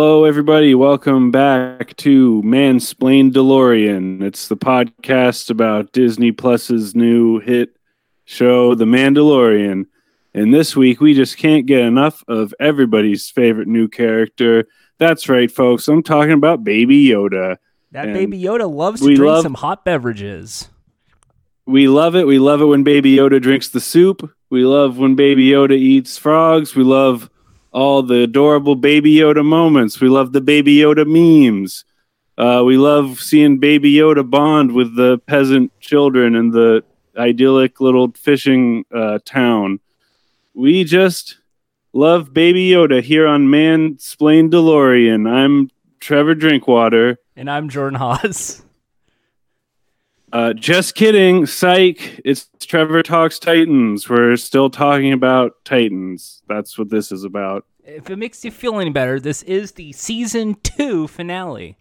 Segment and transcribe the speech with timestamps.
[0.00, 0.76] Hello, everybody.
[0.76, 4.22] Welcome back to Mansplain DeLorean.
[4.22, 7.70] It's the podcast about Disney Plus's new hit
[8.24, 9.86] show, The Mandalorian.
[10.34, 14.68] And this week, we just can't get enough of everybody's favorite new character.
[14.98, 15.88] That's right, folks.
[15.88, 17.56] I'm talking about Baby Yoda.
[17.90, 20.68] That And baby Yoda loves to we drink love- some hot beverages.
[21.66, 22.24] We love it.
[22.28, 24.30] We love it when Baby Yoda drinks the soup.
[24.48, 26.76] We love when Baby Yoda eats frogs.
[26.76, 27.28] We love
[27.78, 30.00] all the adorable Baby Yoda moments.
[30.00, 31.84] We love the Baby Yoda memes.
[32.36, 36.82] Uh, we love seeing Baby Yoda bond with the peasant children in the
[37.16, 39.78] idyllic little fishing uh, town.
[40.54, 41.38] We just
[41.92, 45.30] love Baby Yoda here on Mansplain DeLorean.
[45.30, 45.70] I'm
[46.00, 47.18] Trevor Drinkwater.
[47.36, 48.64] And I'm Jordan Haas.
[50.32, 51.46] Uh, just kidding.
[51.46, 52.20] Psych.
[52.24, 54.08] It's Trevor Talks Titans.
[54.08, 56.42] We're still talking about Titans.
[56.48, 57.64] That's what this is about.
[57.84, 61.78] If it makes you feel any better, this is the season two finale.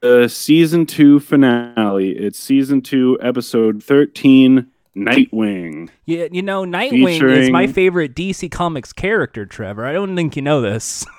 [0.00, 2.10] The season two finale.
[2.10, 5.88] It's season two, episode 13, Nightwing.
[6.04, 9.84] You, you know, Nightwing is my favorite DC Comics character, Trevor.
[9.84, 11.04] I don't think you know this.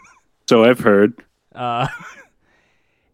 [0.48, 1.24] So I've heard.
[1.56, 1.88] Uh,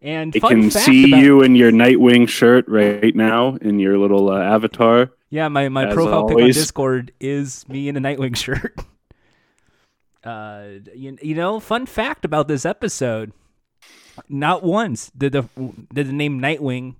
[0.02, 4.30] and I can see about- you in your Nightwing shirt right now in your little
[4.30, 5.10] uh, avatar.
[5.30, 6.46] Yeah, my, my as profile pic on.
[6.48, 8.76] Discord is me in a Nightwing shirt.
[10.24, 13.32] Uh, you, you know, fun fact about this episode:
[14.28, 15.44] not once did the
[15.92, 16.94] did the name Nightwing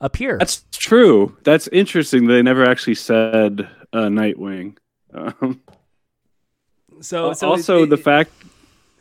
[0.00, 0.38] appear.
[0.38, 1.36] That's true.
[1.44, 2.26] That's interesting.
[2.28, 4.76] They never actually said uh, Nightwing.
[5.12, 5.60] Um,
[7.00, 8.30] so, so also it- the fact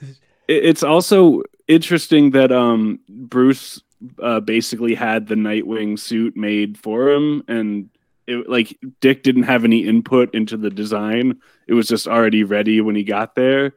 [0.02, 0.16] it-
[0.48, 3.82] it's also interesting that um bruce
[4.22, 7.90] uh, basically had the nightwing suit made for him and
[8.28, 12.82] it, like dick didn't have any input into the design it was just already ready
[12.82, 13.74] when he got there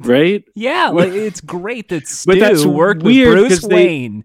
[0.00, 4.24] right Yeah, like it's great that Stu But that's worked weird with Bruce they- Wayne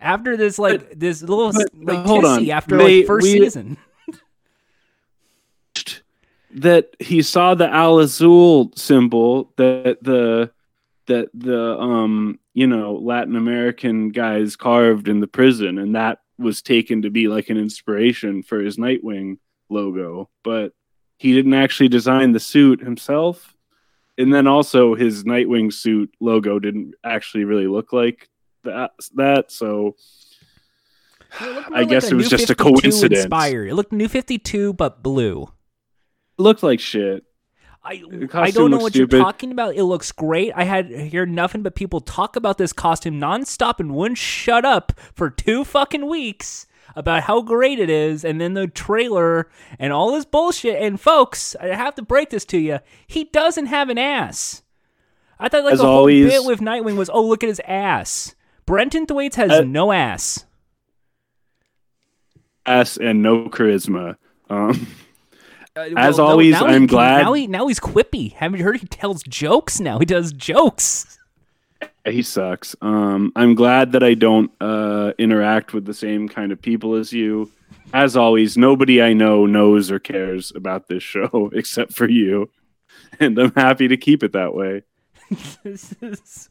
[0.00, 2.50] after this like this little but, like hold on.
[2.50, 3.78] after They- like first we- season.
[6.54, 10.50] that he saw the Al Azul symbol that the
[11.06, 16.62] that the um you know Latin American guys carved in the prison, and that was
[16.62, 19.38] taken to be like an inspiration for his Nightwing
[19.68, 20.28] logo.
[20.42, 20.72] But
[21.18, 23.54] he didn't actually design the suit himself,
[24.18, 28.28] and then also his Nightwing suit logo didn't actually really look like
[28.64, 28.92] that.
[29.14, 29.96] That so.
[31.40, 33.22] It I like guess it New was just a coincidence.
[33.24, 33.68] Inspired.
[33.68, 35.48] It looked New Fifty Two but blue.
[36.38, 37.24] looked like shit.
[37.84, 38.02] I
[38.32, 39.16] I don't know what stupid.
[39.16, 39.74] you're talking about.
[39.74, 40.52] It looks great.
[40.56, 44.92] I had heard nothing but people talk about this costume nonstop and wouldn't shut up
[45.14, 50.12] for two fucking weeks about how great it is, and then the trailer and all
[50.12, 50.80] this bullshit.
[50.80, 54.62] And folks, I have to break this to you: he doesn't have an ass.
[55.38, 58.34] I thought like As the whole bit with Nightwing was, oh look at his ass.
[58.64, 60.46] Brenton Thwaites has Uh, no ass.
[62.64, 64.16] Ass and no charisma.
[64.48, 64.86] Um,
[65.76, 68.32] Uh, As well, always, I'm can- glad- Now, he, now he's quippy.
[68.34, 69.98] Haven't you heard he tells jokes now?
[69.98, 71.18] He does jokes.
[72.04, 72.76] he sucks.
[72.80, 77.12] Um, I'm glad that I don't uh, interact with the same kind of people as
[77.12, 77.50] you.
[77.92, 82.50] As always, nobody I know knows or cares about this show except for you,
[83.18, 84.82] and I'm happy to keep it that way.
[85.64, 86.48] this is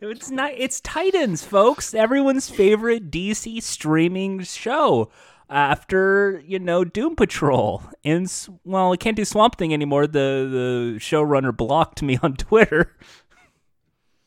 [0.00, 5.08] it's not it's titans folks everyone's favorite dc streaming show
[5.52, 7.82] after you know doom patrol.
[8.04, 8.30] And
[8.64, 10.06] well i can't do swamp thing anymore.
[10.06, 12.96] The the showrunner blocked me on twitter.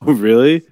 [0.02, 0.64] Oh, really?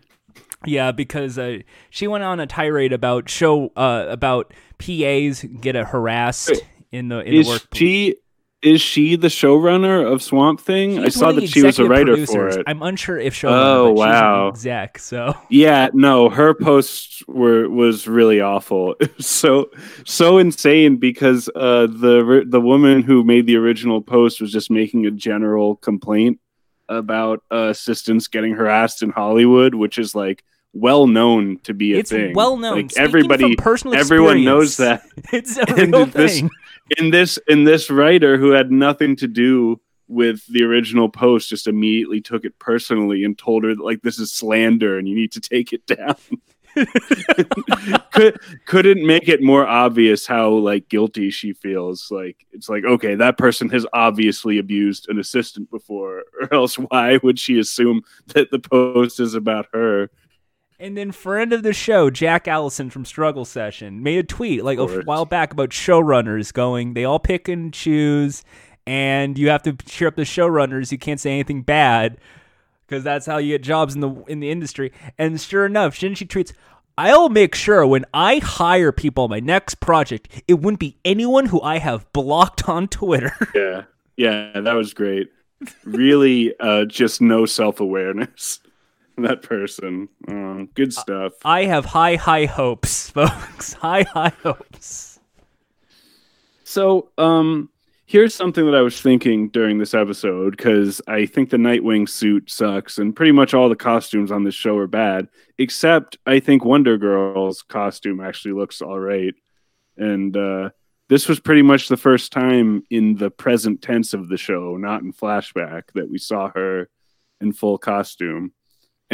[0.65, 1.57] yeah because uh,
[1.89, 7.09] she went on a tirade about show uh about pas get a harassed Wait, in
[7.09, 8.15] the in Is the work she
[8.63, 10.99] is she the showrunner of Swamp Thing?
[10.99, 12.33] I saw that she was a writer producers.
[12.35, 12.63] for it.
[12.65, 14.51] i'm unsure if showrunner Oh, wow.
[14.53, 18.95] she's exec so Yeah, no, her posts were was really awful.
[19.19, 19.69] So
[20.05, 25.05] so insane because uh, the the woman who made the original post was just making
[25.05, 26.39] a general complaint
[26.89, 30.43] about uh, assistants getting harassed in Hollywood, which is like
[30.73, 32.33] well known to be a it's thing.
[32.33, 32.75] well known.
[32.77, 35.03] Like Speaking everybody, personal everyone knows that.
[35.31, 36.49] it's a And real this- thing.
[36.97, 41.67] In this in this writer who had nothing to do with the original post just
[41.67, 45.31] immediately took it personally and told her that like this is slander and you need
[45.31, 46.15] to take it down.
[48.11, 52.09] Could, couldn't make it more obvious how like guilty she feels.
[52.09, 57.19] Like it's like okay that person has obviously abused an assistant before or else why
[57.23, 60.09] would she assume that the post is about her
[60.83, 64.79] And then friend of the show, Jack Allison from Struggle Session, made a tweet like
[64.79, 68.43] a while back about showrunners going, they all pick and choose,
[68.85, 70.91] and you have to cheer up the showrunners.
[70.91, 72.17] You can't say anything bad
[72.85, 74.91] because that's how you get jobs in the in the industry.
[75.17, 76.51] And sure enough, Shinji tweets,
[76.97, 81.45] "I'll make sure when I hire people on my next project, it wouldn't be anyone
[81.45, 83.83] who I have blocked on Twitter." Yeah,
[84.17, 85.31] yeah, that was great.
[85.85, 88.59] Really, uh, just no self awareness.
[89.17, 91.33] That person, uh, good stuff.
[91.45, 93.73] I have high, high hopes, folks.
[93.73, 95.19] high, high hopes.
[96.63, 97.69] So, um,
[98.07, 102.49] here's something that I was thinking during this episode because I think the Nightwing suit
[102.49, 105.27] sucks, and pretty much all the costumes on this show are bad,
[105.59, 109.35] except I think Wonder Girl's costume actually looks all right.
[109.95, 110.71] And uh,
[111.09, 115.03] this was pretty much the first time in the present tense of the show, not
[115.03, 116.89] in flashback, that we saw her
[117.41, 118.53] in full costume.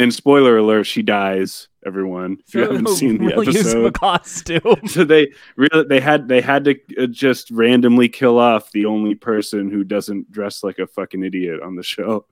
[0.00, 1.68] And spoiler alert, she dies.
[1.84, 4.80] Everyone, if you haven't seen the Real use a episode, costume.
[4.86, 9.14] so they really they had they had to uh, just randomly kill off the only
[9.14, 12.24] person who doesn't dress like a fucking idiot on the show.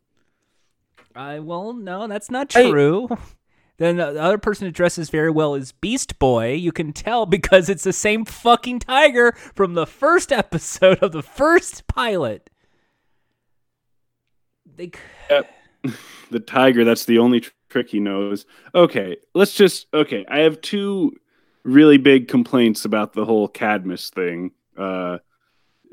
[1.14, 3.08] I well, no, that's not I- true.
[3.76, 6.52] then the the other person who dresses very well is Beast Boy.
[6.54, 11.22] You can tell because it's the same fucking tiger from the first episode of the
[11.22, 12.48] first pilot.
[14.76, 14.90] They
[16.30, 18.46] The tiger, that's the only tr- trick knows.
[18.74, 20.24] Okay, let's just okay.
[20.28, 21.12] I have two
[21.64, 24.52] really big complaints about the whole Cadmus thing.
[24.76, 25.18] Uh,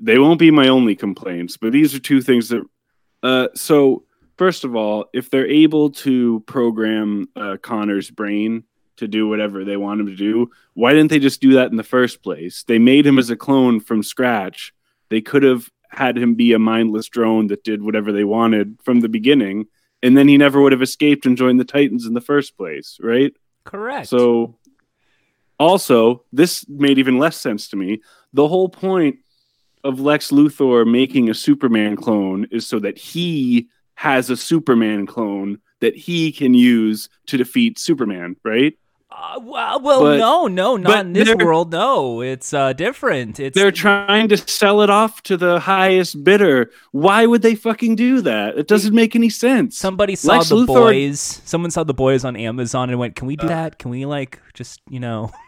[0.01, 2.63] they won't be my only complaints, but these are two things that.
[3.23, 4.03] Uh, so
[4.37, 8.63] first of all, if they're able to program uh, Connor's brain
[8.97, 11.77] to do whatever they want him to do, why didn't they just do that in
[11.77, 12.63] the first place?
[12.63, 14.73] They made him as a clone from scratch.
[15.09, 19.01] They could have had him be a mindless drone that did whatever they wanted from
[19.01, 19.65] the beginning,
[20.05, 22.97] and then he never would have escaped and joined the Titans in the first place,
[23.01, 23.33] right?
[23.65, 24.07] correct.
[24.07, 24.55] So,
[25.59, 28.01] also, this made even less sense to me.
[28.31, 29.17] The whole point
[29.83, 35.59] of Lex Luthor making a Superman clone is so that he has a Superman clone
[35.79, 38.77] that he can use to defeat Superman, right?
[39.11, 41.71] Uh, well, well But- no, no, not in this world.
[41.71, 43.39] No, it's uh, different.
[43.39, 46.71] It's They're trying to sell it off to the highest bidder.
[46.91, 48.57] Why would they fucking do that?
[48.57, 49.77] It doesn't make any sense.
[49.77, 51.41] somebody saw Lex the Luthor- boys.
[51.45, 53.77] Someone saw the boys on Amazon and went, "Can we do that?
[53.77, 55.31] Can we like just you know?"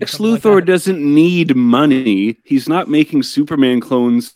[0.00, 2.36] Lex something like Luthor doesn't need money.
[2.44, 4.32] He's not making Superman clones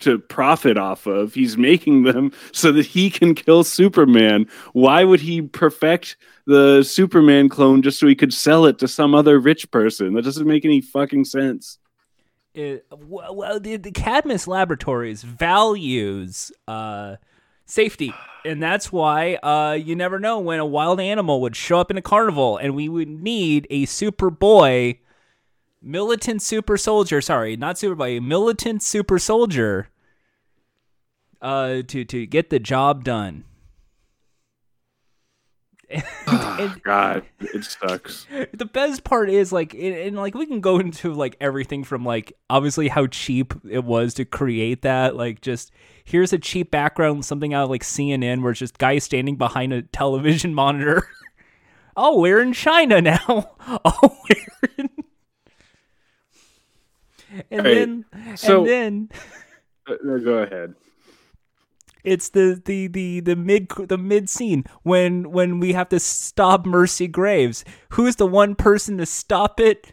[0.00, 1.34] to profit off of.
[1.34, 4.46] He's making them so that he can kill Superman.
[4.72, 6.16] Why would he perfect
[6.48, 10.14] the Superman clone just so he could sell it to some other rich person?
[10.14, 11.78] That doesn't make any fucking sense.
[12.54, 17.16] it, well, the, the Cadmus Laboratories values uh,
[17.66, 18.14] safety,
[18.46, 21.98] and that's why uh, you never know when a wild animal would show up in
[21.98, 24.98] a carnival, and we would need a Superboy,
[25.82, 27.20] militant super soldier.
[27.20, 29.90] Sorry, not Superboy, militant super soldier.
[31.40, 33.44] Uh, to to get the job done.
[36.26, 38.26] And- God, it sucks.
[38.52, 42.04] the best part is like and, and like we can go into like everything from
[42.04, 45.70] like obviously how cheap it was to create that like just
[46.04, 49.72] here's a cheap background something out of like cnn where it's just guys standing behind
[49.72, 51.06] a television monitor
[51.96, 53.18] oh we're in china now
[53.84, 54.90] oh we're in
[57.50, 57.74] and Right.
[57.74, 58.04] then
[58.36, 59.08] So- and then
[59.86, 60.74] uh, go ahead.
[62.04, 66.66] It's the the the the mid the mid scene when when we have to stop
[66.66, 67.64] Mercy Graves.
[67.90, 69.92] Who's the one person to stop it?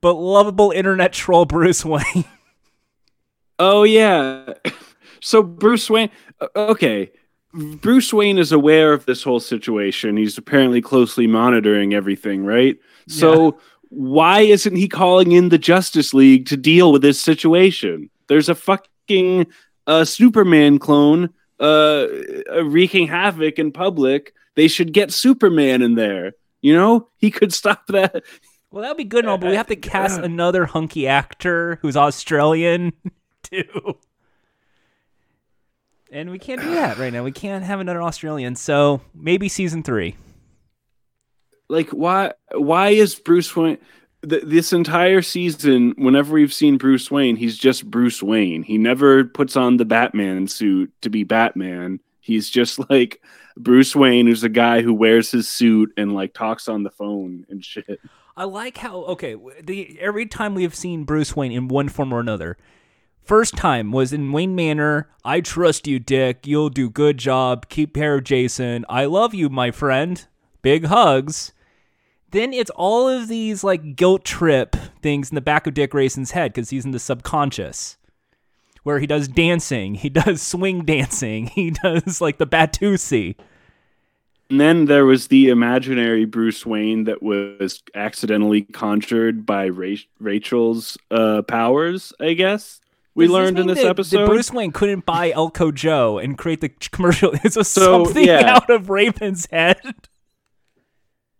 [0.00, 2.24] But lovable internet troll Bruce Wayne.
[3.58, 4.52] Oh yeah.
[5.22, 6.10] So Bruce Wayne
[6.42, 7.10] uh, okay.
[7.54, 10.18] Bruce Wayne is aware of this whole situation.
[10.18, 12.76] He's apparently closely monitoring everything, right?
[13.08, 13.58] So
[13.88, 18.10] why isn't he calling in the Justice League to deal with this situation?
[18.28, 19.46] There's a fucking
[19.86, 22.06] uh, Superman clone uh,
[22.52, 24.34] uh, wreaking havoc in public.
[24.54, 26.32] They should get Superman in there.
[26.62, 28.24] You know, he could stop that.
[28.70, 31.96] Well, that'd be good and all, but we have to cast another hunky actor who's
[31.96, 32.92] Australian
[33.42, 33.96] too.
[36.10, 37.24] And we can't do that right now.
[37.24, 38.54] We can't have another Australian.
[38.56, 40.16] So maybe season three.
[41.68, 43.78] like why why is bruce wayne
[44.28, 49.24] th- this entire season whenever we've seen bruce wayne he's just bruce wayne he never
[49.24, 53.20] puts on the batman suit to be batman he's just like
[53.56, 57.46] bruce wayne who's a guy who wears his suit and like talks on the phone
[57.48, 58.00] and shit
[58.38, 62.12] I like how okay the every time we have seen Bruce Wayne in one form
[62.12, 62.58] or another.
[63.22, 65.08] First time was in Wayne Manor.
[65.24, 66.46] I trust you, Dick.
[66.46, 67.68] You'll do good job.
[67.68, 68.84] Keep care of Jason.
[68.88, 70.24] I love you, my friend.
[70.62, 71.52] Big hugs.
[72.32, 76.32] Then it's all of these like guilt trip things in the back of Dick Grayson's
[76.32, 77.96] head because he's in the subconscious.
[78.82, 83.36] Where he does dancing, he does swing dancing, he does like the Batusi.
[84.48, 90.96] And then there was the imaginary Bruce Wayne that was accidentally conjured by Ra- Rachel's
[91.10, 92.80] uh, powers, I guess.
[93.16, 94.20] We Does learned in this that- episode.
[94.20, 97.32] that Bruce Wayne couldn't buy Elko Joe and create the commercial.
[97.44, 98.54] It's a So, something yeah.
[98.54, 99.80] out of Raven's head.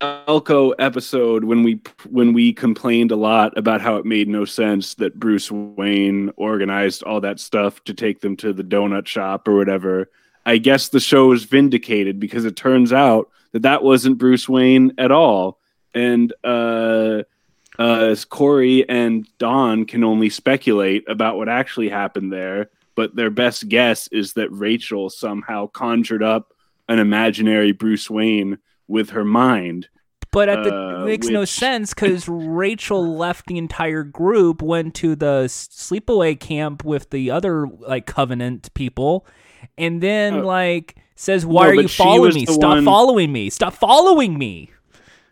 [0.01, 4.95] Elko episode when we when we complained a lot about how it made no sense
[4.95, 9.57] that Bruce Wayne organized all that stuff to take them to the donut shop or
[9.57, 10.11] whatever.
[10.45, 14.93] I guess the show is vindicated because it turns out that that wasn't Bruce Wayne
[14.99, 15.59] at all,
[15.95, 17.23] and uh,
[17.79, 22.71] uh, Kory and Dawn can only speculate about what actually happened there.
[22.95, 26.53] But their best guess is that Rachel somehow conjured up
[26.89, 29.89] an imaginary Bruce Wayne with her mind.
[30.33, 34.95] But at the, Uh, it makes no sense because Rachel left the entire group, went
[34.97, 39.27] to the sleepaway camp with the other like Covenant people,
[39.79, 40.47] and then Oh.
[40.47, 42.45] like says, "Why No, are you following me?
[42.47, 43.49] Stop one- following me!
[43.49, 44.71] Stop following me!"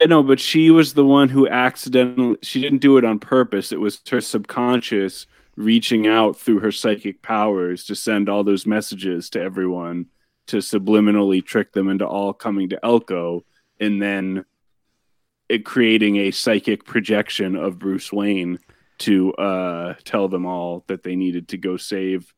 [0.03, 3.73] I know, but she was the one who accidentally she didn't do it on purpose.
[3.73, 9.29] It was her subconscious reaching out through her psychic powers to send all those messages
[9.31, 10.07] to everyone
[10.47, 13.45] to subliminally trick them into all coming to Elko
[13.81, 14.45] and then
[15.49, 18.59] it creating a psychic projection of Bruce Wayne
[18.99, 22.33] to uh tell them all that they needed to go save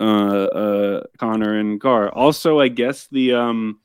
[0.00, 2.08] uh uh Connor and Gar.
[2.10, 3.80] Also, I guess the um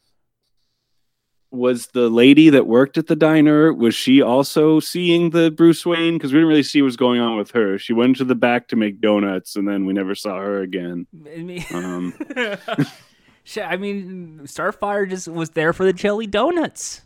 [1.51, 6.13] was the lady that worked at the diner was she also seeing the bruce wayne?
[6.13, 7.79] Because we didn't really see what was going on with her.
[7.79, 11.07] She went to the back to make donuts and then we never saw her again.
[11.73, 12.13] Um
[13.57, 17.01] I mean, Starfire just was there for the jelly donuts.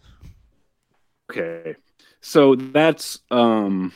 [1.32, 1.76] okay.
[2.22, 3.92] So that's um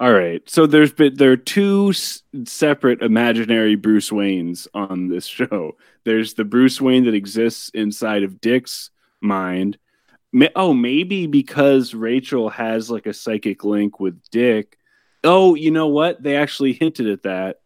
[0.00, 0.48] all right.
[0.48, 5.76] So there's been there are two s- separate imaginary bruce waynes on this show.
[6.04, 8.90] There's the bruce wayne that exists inside of dick's
[9.20, 9.78] mind.
[10.32, 14.78] Ma- oh maybe because rachel has like a psychic link with dick.
[15.24, 16.22] Oh you know what?
[16.22, 17.60] They actually hinted at that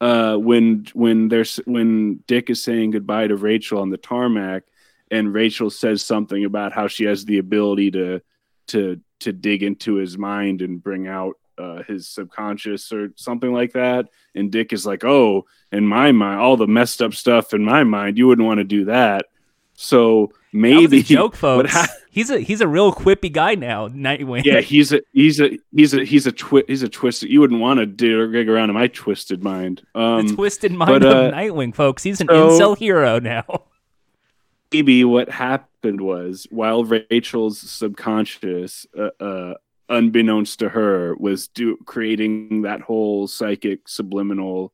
[0.00, 4.64] uh when when there's when dick is saying goodbye to rachel on the tarmac
[5.10, 8.20] and rachel says something about how she has the ability to
[8.68, 13.72] to to dig into his mind and bring out uh, his subconscious or something like
[13.72, 14.06] that.
[14.34, 17.84] And Dick is like, "Oh, in my mind, all the messed up stuff in my
[17.84, 19.26] mind, you wouldn't want to do that."
[19.74, 21.72] So maybe a joke, folks.
[21.72, 24.44] hap- he's a he's a real quippy guy now, Nightwing.
[24.44, 27.30] yeah, he's a he's a he's a he's a twi- he's a twisted.
[27.30, 29.82] You wouldn't want to dig around in my twisted mind.
[29.94, 32.02] the Um, twisted mind but, of uh, Nightwing, folks.
[32.02, 33.44] He's an so- incel hero now.
[34.72, 39.54] maybe what happened was while Rachel's subconscious, uh, uh,
[39.88, 44.72] unbeknownst to her, was do creating that whole psychic subliminal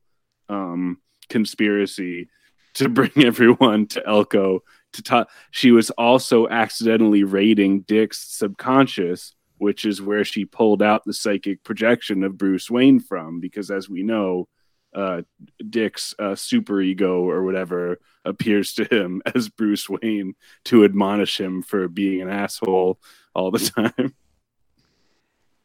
[0.49, 2.27] um, conspiracy
[2.73, 4.63] to bring everyone to Elko.
[5.03, 11.13] To she was also accidentally raiding Dick's subconscious, which is where she pulled out the
[11.13, 13.39] psychic projection of Bruce Wayne from.
[13.39, 14.47] Because as we know,
[14.93, 15.21] uh,
[15.69, 20.35] Dick's uh, super ego or whatever appears to him as Bruce Wayne
[20.65, 22.99] to admonish him for being an asshole
[23.33, 24.13] all the time.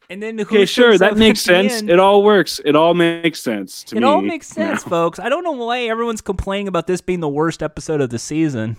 [0.08, 1.72] And then Okay, sure, that makes sense.
[1.74, 1.88] end?
[1.90, 2.60] It all works.
[2.64, 4.06] It all makes sense to It me.
[4.06, 4.90] all makes sense, now.
[4.90, 5.20] folks.
[5.20, 8.76] I don't know why everyone's complaining about this being the worst episode of the season.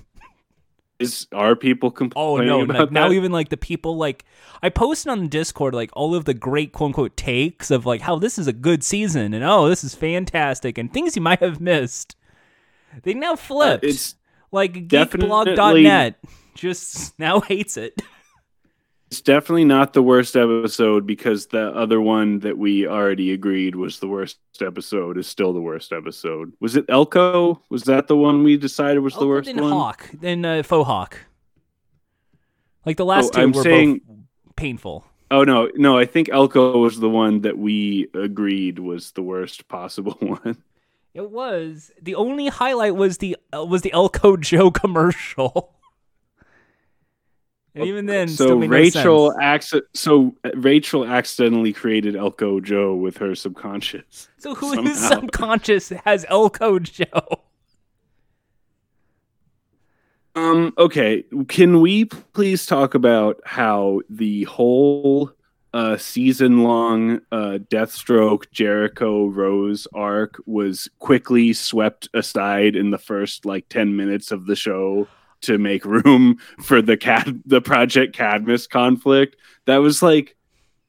[1.02, 2.30] Is are people complaining?
[2.30, 2.74] Oh complaining no!
[2.76, 4.24] about Like, now even like the people like
[4.62, 8.02] I posted on the Discord like all of the great quote unquote takes of like
[8.02, 11.40] how this is a good season and oh this is fantastic and things you might
[11.40, 12.16] have missed.
[13.04, 13.84] They now flipped.
[13.84, 14.16] Uh, it's
[14.52, 16.20] like geekblog.net
[16.56, 18.02] just now hates it.
[19.12, 24.00] It's definitely not the worst episode because the other one that we already agreed was
[24.00, 26.54] the worst episode is still the worst episode.
[26.62, 27.62] Was it Elko?
[27.70, 29.74] Was that the one we decided was the worst then one?
[29.74, 31.18] Hawk, then uh, faux Hawk.
[32.86, 35.06] Like the last Oh, two I'm were saying- both painful.
[35.30, 39.68] Oh no, no, I think Elko was the one that we agreed was the worst
[39.68, 40.58] possible one.
[41.14, 45.74] It was the only highlight was the uh, was the Elko Joe commercial.
[47.74, 49.72] And even then, so no Rachel sense.
[49.72, 54.28] acci- so Rachel accidentally created Elko Joe with her subconscious.
[54.38, 54.94] So who somehow.
[54.94, 57.06] subconscious has Elko Joe?
[60.36, 65.32] Um okay, can we please talk about how the whole
[65.74, 73.46] uh season long uh Deathstroke Jericho Rose arc was quickly swept aside in the first
[73.46, 75.08] like 10 minutes of the show
[75.42, 79.36] to make room for the cad the Project Cadmus conflict?
[79.66, 80.36] That was like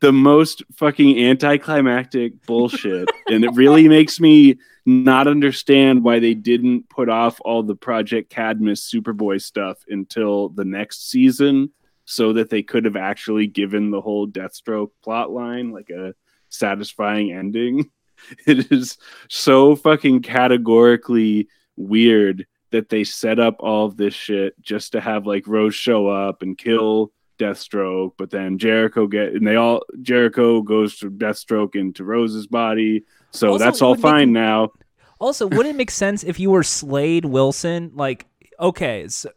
[0.01, 6.89] the most fucking anticlimactic bullshit and it really makes me not understand why they didn't
[6.89, 11.71] put off all the Project Cadmus Superboy stuff until the next season
[12.05, 16.15] so that they could have actually given the whole Deathstroke plot line like a
[16.49, 17.91] satisfying ending.
[18.47, 24.93] It is so fucking categorically weird that they set up all of this shit just
[24.93, 29.57] to have like Rose show up and kill Deathstroke, but then Jericho get and they
[29.57, 33.05] all Jericho goes to Deathstroke into Rose's body.
[33.31, 34.73] So Also, that's all would make- fine now.
[35.21, 37.93] Also, wouldn't it make sense if you were Slade Wilson?
[37.95, 38.27] Like,
[38.59, 39.31] okay, so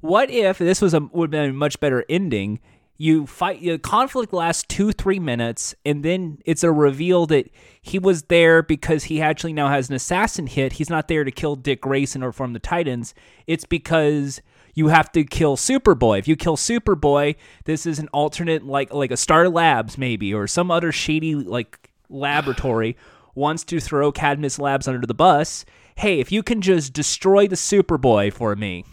[0.00, 2.60] what if this was a would have been a much better ending?
[2.98, 7.98] You fight, the conflict lasts two, three minutes, and then it's a reveal that he
[7.98, 10.74] was there because he actually now has an assassin hit.
[10.74, 13.12] He's not there to kill Dick Grayson or form the Titans.
[13.48, 14.40] It's because
[14.74, 16.20] you have to kill Superboy.
[16.20, 17.34] If you kill Superboy,
[17.64, 21.90] this is an alternate, like like a Star Labs maybe, or some other shady like
[22.08, 22.96] laboratory
[23.34, 25.64] wants to throw Cadmus Labs under the bus.
[25.96, 28.84] Hey, if you can just destroy the Superboy for me,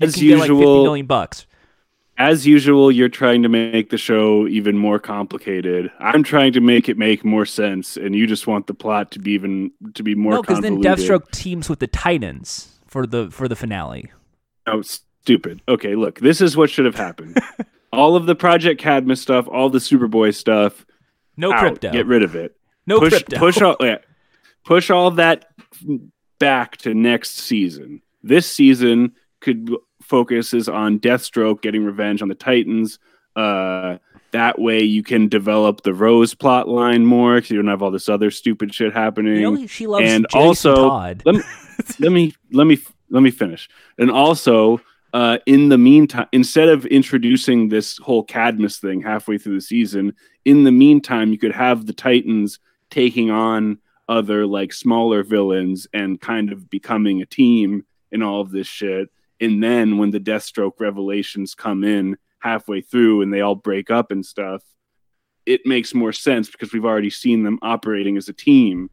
[0.00, 1.46] As get like fifty usual- million bucks.
[2.20, 5.90] As usual, you're trying to make the show even more complicated.
[5.98, 9.18] I'm trying to make it make more sense, and you just want the plot to
[9.18, 10.82] be even to be more No, because then.
[10.82, 14.12] Deathstroke teams with the Titans for the for the finale.
[14.66, 15.62] Oh, stupid.
[15.66, 17.38] Okay, look, this is what should have happened.
[17.92, 20.84] all of the Project Cadmus stuff, all the Superboy stuff,
[21.38, 21.60] No out.
[21.60, 21.90] crypto.
[21.90, 22.54] Get rid of it.
[22.86, 23.38] no push, crypto.
[23.38, 23.96] push all, yeah,
[24.66, 25.46] push all that
[26.38, 28.02] back to next season.
[28.22, 29.70] This season could
[30.10, 32.98] focuses on Deathstroke getting revenge on the Titans.
[33.36, 33.96] Uh,
[34.32, 37.90] that way you can develop the Rose plot line more because you don't have all
[37.90, 39.36] this other stupid shit happening.
[39.36, 41.22] You know she loves and Jason also Todd.
[41.24, 41.42] let me
[42.00, 43.68] let me let me let me finish.
[43.98, 44.80] And also,
[45.14, 50.14] uh, in the meantime, instead of introducing this whole Cadmus thing halfway through the season,
[50.44, 52.58] in the meantime, you could have the Titans
[52.90, 58.50] taking on other like smaller villains and kind of becoming a team in all of
[58.50, 59.08] this shit.
[59.40, 64.10] And then when the Deathstroke revelations come in halfway through and they all break up
[64.10, 64.62] and stuff,
[65.46, 68.90] it makes more sense because we've already seen them operating as a team.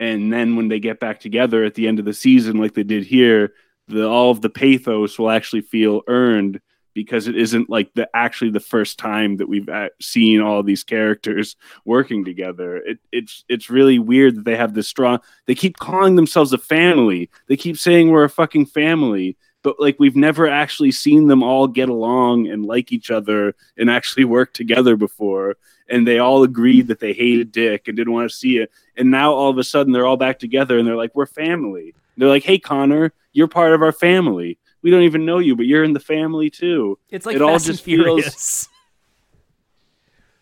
[0.00, 2.84] And then when they get back together at the end of the season like they
[2.84, 3.52] did here
[3.88, 6.60] the all of the pathos will actually feel earned
[6.94, 10.84] because it isn't like the actually the first time that we've uh, seen all these
[10.84, 12.76] characters working together.
[12.76, 16.58] It, it's it's really weird that they have this strong they keep calling themselves a
[16.58, 17.30] family.
[17.48, 21.66] They keep saying we're a fucking family but like we've never actually seen them all
[21.66, 25.56] get along and like each other and actually work together before.
[25.90, 28.70] And they all agreed that they hated dick and didn't want to see it.
[28.96, 31.94] And now all of a sudden they're all back together and they're like we're family.
[32.16, 34.58] They're like hey connor you're part of our family.
[34.82, 36.98] We don't even know you but you're in the family too.
[37.10, 38.68] It's like it all Fast just and feels-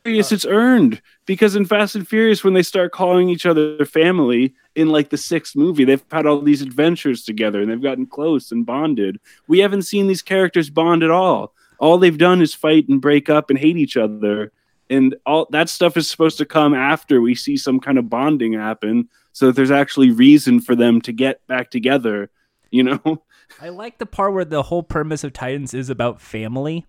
[0.07, 0.29] Furious.
[0.29, 4.55] Furious, it's earned because in Fast and Furious, when they start calling each other family
[4.75, 8.53] in like the sixth movie, they've had all these adventures together and they've gotten close
[8.53, 9.19] and bonded.
[9.49, 11.53] We haven't seen these characters bond at all.
[11.79, 14.53] All they've done is fight and break up and hate each other.
[14.88, 18.53] And all that stuff is supposed to come after we see some kind of bonding
[18.53, 22.31] happen so that there's actually reason for them to get back together,
[22.71, 23.23] you know?
[23.61, 26.87] I like the part where the whole premise of Titans is about family.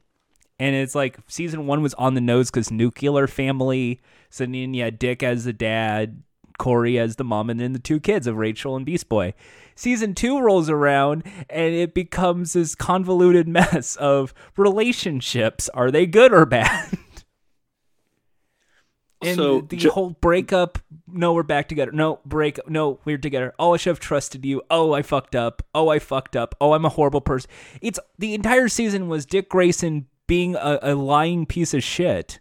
[0.60, 4.00] And it's like season one was on the nose because nuclear family.
[4.30, 6.24] So then you had Dick as the dad,
[6.58, 9.34] Kory as the mom, and then the two kids of Rachel and Beast Boy.
[9.76, 15.70] Season two rolls around and it becomes this convoluted mess of relationships.
[15.76, 16.98] Are they good or bad?
[19.20, 21.91] And So, the ju- whole breakup, no, we're back together.
[21.91, 23.52] No, break, no, we're together.
[23.58, 24.62] Oh, I should have trusted you.
[24.70, 25.63] Oh, I fucked up.
[25.74, 26.54] Oh, I fucked up.
[26.62, 27.50] Oh, I'm a horrible person.
[27.82, 32.40] It's the entire season was Dick Grayson being a, a lying piece of shit.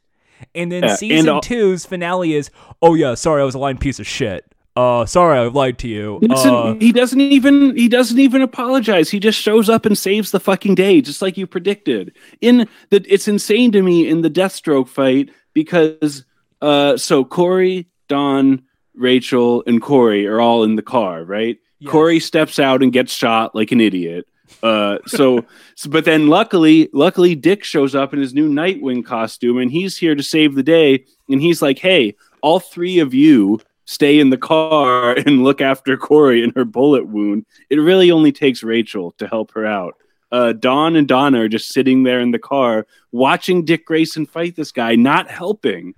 [0.54, 2.50] And then Yeah, and season two's finale is,
[2.82, 4.44] oh yeah, sorry, I was a lying piece of shit.
[4.76, 6.18] Uh, sorry, I lied to you.
[6.20, 9.08] He doesn't, Uh, he doesn't even he doesn't even apologize.
[9.08, 12.14] He just shows up and saves the fucking day, just like you predicted.
[12.42, 16.26] In the it's insane to me in the Deathstroke fight because
[16.60, 21.56] uh so Kory, Dawn, Rachel, and Kory are all in the car, right?
[21.78, 21.90] Yes.
[21.90, 24.26] Kory steps out and gets shot like an idiot.
[24.62, 29.58] Uh so, so but then luckily luckily Dick shows up in his new Nightwing costume
[29.58, 33.60] and he's here to save the day and he's like, "Hey, all three of you
[33.86, 37.46] stay in the car and look after Kory and her bullet wound.
[37.70, 39.96] It really only takes Rachel to help her out.
[40.32, 44.56] Uh, Dawn and Donna are just sitting there in the car watching Dick Grayson fight
[44.56, 45.94] this guy, not helping.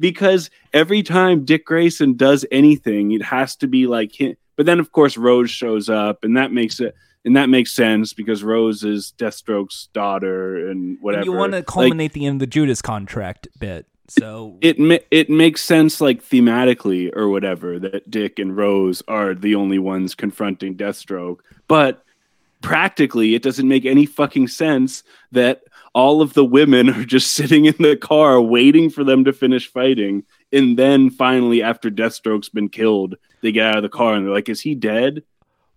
[0.00, 4.36] Because every time Dick Grayson does anything, it has to be like him.
[4.56, 6.94] But then, of course, Rose shows up, and that makes it.
[7.24, 11.20] And that makes sense because Rose is Deathstroke's daughter and whatever.
[11.20, 13.86] and you want to Like, culminate the end of the Judas contract bit.
[14.10, 19.34] So it ma- it makes sense like thematically or whatever that Dick and Rose are
[19.34, 22.02] the only ones confronting Deathstroke, but
[22.62, 25.02] practically it doesn't make any fucking sense
[25.32, 25.62] that
[25.94, 29.70] all of the women are just sitting in the car waiting for them to finish
[29.70, 34.26] fighting and then finally after Deathstroke's been killed they get out of the car and
[34.26, 35.22] they're like is he dead?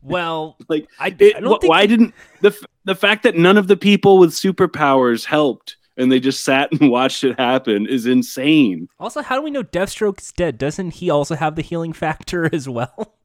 [0.02, 3.36] Well, Like I, it, I don't wh- think why didn't the f- the fact that
[3.38, 7.86] none of the people with superpowers helped and they just sat and watched it happen
[7.88, 8.88] is insane.
[9.00, 10.58] Also, how do we know Deathstroke is dead?
[10.58, 13.16] Doesn't he also have the healing factor as well?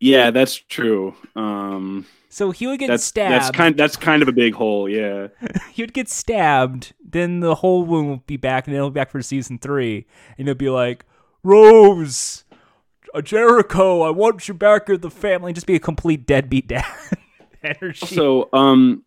[0.00, 1.14] Yeah, that's true.
[1.36, 3.32] Um, So he would get that's stabbed.
[3.32, 4.88] that's kind that's kind of a big hole.
[4.88, 5.28] Yeah,
[5.72, 6.92] he would get stabbed.
[7.02, 10.06] Then the whole wound will be back, and then it'll be back for season three,
[10.36, 11.04] and it'll be like
[11.42, 12.44] Rose,
[13.22, 15.52] Jericho, I want you back in the family.
[15.52, 16.84] Just be a complete deadbeat dad
[17.62, 18.06] energy.
[18.06, 19.04] So, um,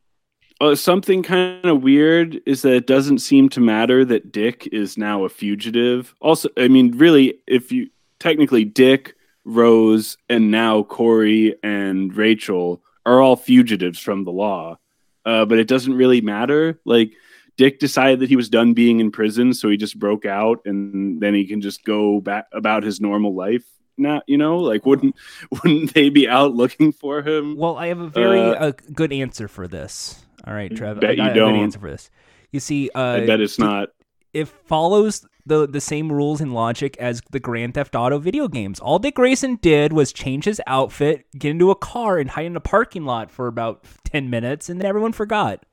[0.61, 4.97] uh, something kind of weird is that it doesn't seem to matter that Dick is
[4.97, 6.15] now a fugitive.
[6.19, 13.21] Also, I mean, really, if you technically Dick, Rose, and now Kory and Rachel are
[13.21, 14.77] all fugitives from the law,
[15.25, 16.79] uh, but it doesn't really matter.
[16.85, 17.13] Like.
[17.57, 21.19] Dick decided that he was done being in prison, so he just broke out, and
[21.19, 23.65] then he can just go back about his normal life.
[23.99, 25.15] Now, you know, like wouldn't
[25.51, 27.55] wouldn't they be out looking for him?
[27.57, 30.25] Well, I have a very Uh, uh, good answer for this.
[30.47, 30.99] All right, Trev.
[31.01, 31.55] Bet I got you don't.
[31.55, 32.09] answer for this.
[32.51, 33.89] You see, uh, I bet it's not.
[34.33, 38.79] it follows the the same rules and logic as the Grand Theft Auto video games.
[38.79, 42.55] All Dick Grayson did was change his outfit, get into a car, and hide in
[42.55, 45.65] a parking lot for about ten minutes, and then everyone forgot.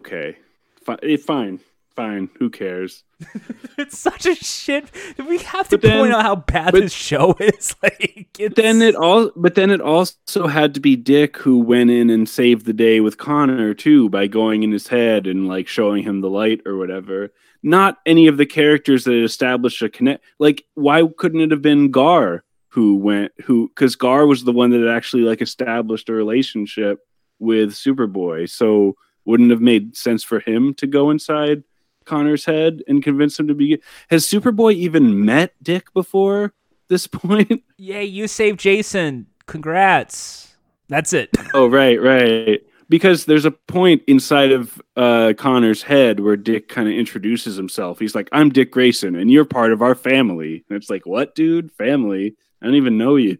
[0.00, 0.36] Okay,
[0.84, 1.60] fine, eh, fine,
[1.94, 2.30] fine.
[2.38, 3.04] Who cares?
[3.78, 4.90] It's such a shit.
[5.18, 7.74] We have to then- point out how bad but- this show is.
[7.82, 11.90] Like, it's, Then it all, but then it also had to be Dick who went
[11.90, 15.68] in and saved the day with Connor too by going in his head and like
[15.68, 17.32] showing him the light or whatever.
[17.62, 20.22] Not any of the characters that established a connect.
[20.38, 23.68] Like, why couldn't it have been Gar who went who?
[23.68, 27.00] Because Gar was the one that actually like established a relationship
[27.38, 28.50] with Superboy.
[28.50, 31.62] So wouldn't have made sense for him to go inside
[32.04, 33.80] Connor's head and convince him to be.
[34.10, 36.52] Has Superboy even met Dick before
[36.88, 37.62] this point?
[37.76, 39.26] Yay, you saved Jason.
[39.46, 40.56] Congrats.
[40.88, 41.30] That's it.
[41.54, 42.60] oh, right, right.
[42.88, 47.98] Because there's a point inside of uh, Connor's head where Dick kind of introduces himself.
[47.98, 51.34] He's like, "I'm Dick Grayson, and you're part of our family." And it's like, "What,
[51.34, 51.72] dude?
[51.72, 52.36] Family?
[52.60, 53.38] I don't even know you."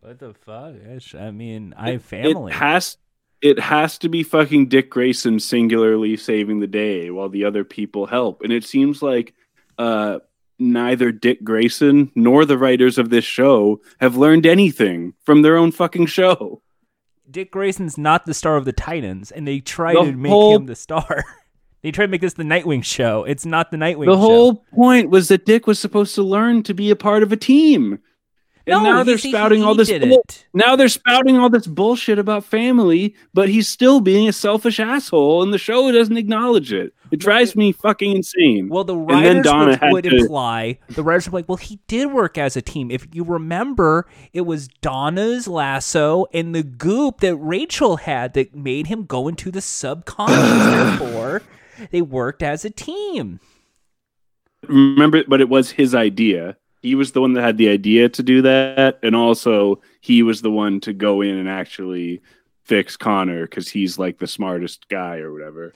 [0.00, 0.74] What the fuck?
[1.20, 2.52] I mean, I have It family.
[2.52, 2.96] has
[3.42, 8.06] it has to be fucking Dick Grayson singularly saving the day while the other people
[8.06, 8.40] help.
[8.42, 9.34] And it seems like
[9.78, 10.20] uh
[10.58, 15.72] neither Dick Grayson nor the writers of this show have learned anything from their own
[15.72, 16.62] fucking show.
[17.30, 20.56] Dick Grayson's not the star of the Titans, and they try The to make whole-
[20.56, 21.24] him the star.
[21.82, 23.24] they try to make this the Nightwing show.
[23.24, 24.18] It's not the Nightwing The show.
[24.18, 27.36] whole point was that Dick was supposed to learn to be a part of a
[27.36, 27.98] team.
[28.66, 32.44] And No, now they're spouting all this bull- now they're spouting all this bullshit about
[32.44, 36.94] family, but he's still being a selfish asshole, and the show doesn't acknowledge it.
[37.10, 38.68] It drives me fucking insane.
[38.68, 42.38] Well, the writers would, would to- imply the writers were like, "Well, he did work
[42.38, 42.90] as a team.
[42.90, 48.86] If you remember, it was Donna's lasso and the goop that Rachel had that made
[48.86, 50.98] him go into the subconscious.
[51.00, 51.42] Therefore,
[51.90, 53.40] they worked as a team.
[54.68, 58.22] remember but it was his idea he was the one that had the idea to
[58.22, 62.20] do that and also he was the one to go in and actually
[62.62, 65.72] fix connor because he's like the smartest guy or whatever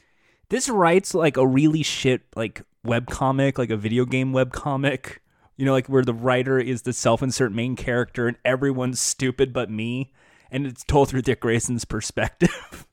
[0.49, 5.21] This writes like a really shit like web comic, like a video game web comic.
[5.57, 9.71] You know, like where the writer is the self-insert main character and everyone's stupid but
[9.71, 10.13] me,
[10.51, 12.87] and it's told through Dick Grayson's perspective.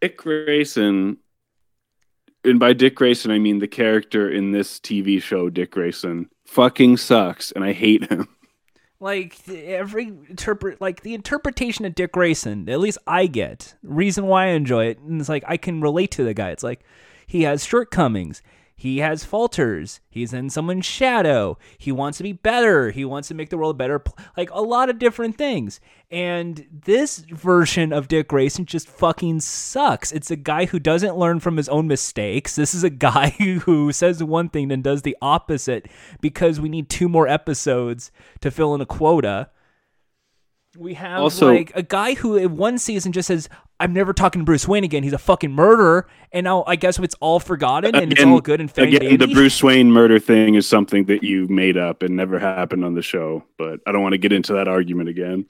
[0.00, 1.16] dick grayson
[2.44, 6.96] and by dick grayson i mean the character in this tv show dick grayson fucking
[6.96, 8.28] sucks and i hate him
[9.02, 13.74] like every interpret like the interpretation of Dick Grayson, at least I get.
[13.82, 16.50] Reason why I enjoy it, and it's like I can relate to the guy.
[16.50, 16.84] It's like
[17.26, 18.42] he has shortcomings.
[18.82, 20.00] He has falters.
[20.10, 21.56] He's in someone's shadow.
[21.78, 22.90] He wants to be better.
[22.90, 24.02] He wants to make the world a better.
[24.36, 25.78] Like a lot of different things.
[26.10, 30.10] And this version of Dick Grayson just fucking sucks.
[30.10, 32.56] It's a guy who doesn't learn from his own mistakes.
[32.56, 33.30] This is a guy
[33.64, 35.86] who says one thing and does the opposite
[36.20, 39.50] because we need two more episodes to fill in a quota.
[40.76, 43.48] We have Also- like a guy who in one season just says,
[43.82, 45.02] "I'm never talking to Bruce Wayne again.
[45.02, 48.60] He's a fucking murderer." And now I guess it's all forgotten and it's all good
[48.60, 52.16] and fang again the bruce wayne murder thing is something that you made up and
[52.16, 55.44] never happened on the show but i don't want to get into that argument again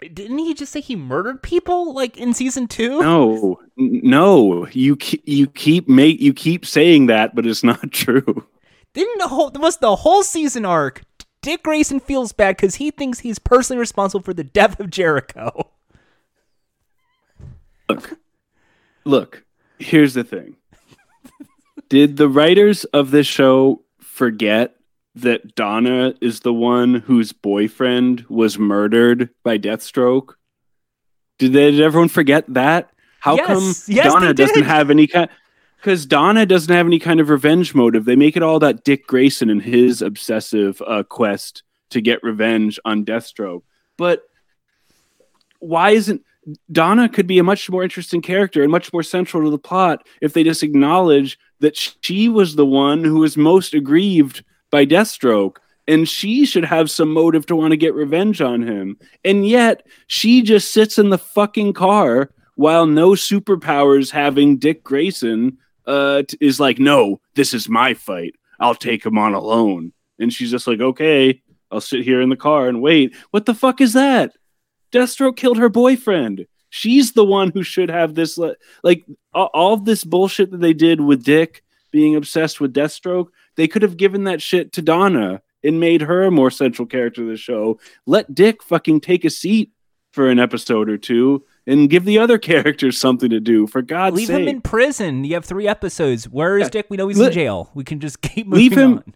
[0.00, 3.00] Didn't he just say he murdered people like in season two?
[3.00, 8.46] No, no, you you keep make you keep saying that, but it's not true.
[8.92, 11.02] Didn't the whole was the whole season arc?
[11.42, 15.70] Dick Grayson feels bad because he thinks he's personally responsible for the death of Jericho.
[17.88, 18.18] Look,
[19.04, 19.44] look.
[19.78, 20.56] Here's the thing.
[21.88, 24.74] Did the writers of this show forget
[25.14, 30.34] that Donna is the one whose boyfriend was murdered by Deathstroke?
[31.38, 32.90] Did, they, did everyone forget that?
[33.20, 35.28] How Yes, come yes, Donna doesn't have any kind?
[35.76, 38.04] Because Donna doesn't have any kind of revenge motive.
[38.04, 42.78] They make it all about Dick Grayson and his obsessive uh, quest to get revenge
[42.84, 43.62] on Deathstroke.
[43.96, 44.22] But
[45.60, 46.22] why isn't
[46.70, 50.06] Donna could be a much more interesting character and much more central to the plot
[50.20, 55.56] if they just acknowledge that she was the one who was most aggrieved by Deathstroke
[55.88, 58.98] and she should have some motive to want to get revenge on him.
[59.24, 65.56] And yet she just sits in the fucking car while no superpowers having Dick Grayson
[65.86, 68.34] uh, t- is like, no, this is my fight.
[68.60, 69.92] I'll take him on alone.
[70.18, 73.14] And she's just like, okay, I'll sit here in the car and wait.
[73.30, 74.32] What the fuck is that?
[74.92, 76.46] Deathstroke killed her boyfriend.
[76.70, 78.38] She's the one who should have this.
[78.82, 83.82] Like all, this bullshit that they did with Dick being obsessed with Deathstroke, they could
[83.82, 87.36] have given that shit to Donna and made her a more central character of the
[87.36, 87.80] show.
[88.06, 89.72] Let Dick fucking take a seat
[90.12, 93.66] for an episode or two and give the other characters something to do.
[93.66, 95.24] For God's Leave sake, leave him in prison.
[95.24, 96.28] You have three episodes.
[96.28, 96.70] Where is Yeah.
[96.70, 96.86] Dick?
[96.90, 97.70] We know he's Le- in jail.
[97.74, 98.92] We can just keep moving leave him.
[98.98, 99.14] on.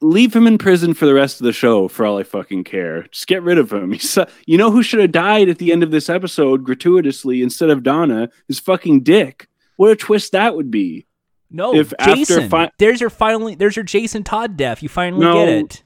[0.00, 3.02] Leave him in prison for the rest of the show, for all I fucking care.
[3.12, 3.92] Just get rid of him.
[3.92, 7.70] He's, you know who should have died at the end of this episode gratuitously instead
[7.70, 9.48] of Donna is fucking Dick.
[9.76, 11.06] What a twist that would be.
[11.50, 12.48] No, If after Jason.
[12.48, 13.54] fi- there's your finally.
[13.54, 14.82] There's your Jason Todd death.
[14.82, 15.34] You finally No.
[15.44, 15.82] get it.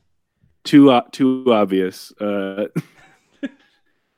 [0.64, 2.12] Too uh, too obvious.
[2.20, 2.66] Uh,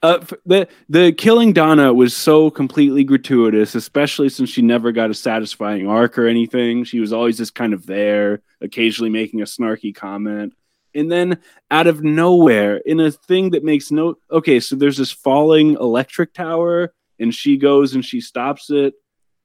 [0.02, 5.14] uh, the the killing Donna was so completely gratuitous, especially since she never got a
[5.14, 6.84] satisfying arc or anything.
[6.84, 10.54] She was always just kind of there, occasionally making a snarky comment.
[10.94, 11.38] And then
[11.70, 16.34] out of nowhere, in a thing that makes no okay, so there's this falling electric
[16.34, 18.94] tower, and she goes and she stops it.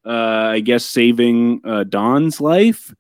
[0.04, 2.96] Uh, I guess saving uh, Dawn's life.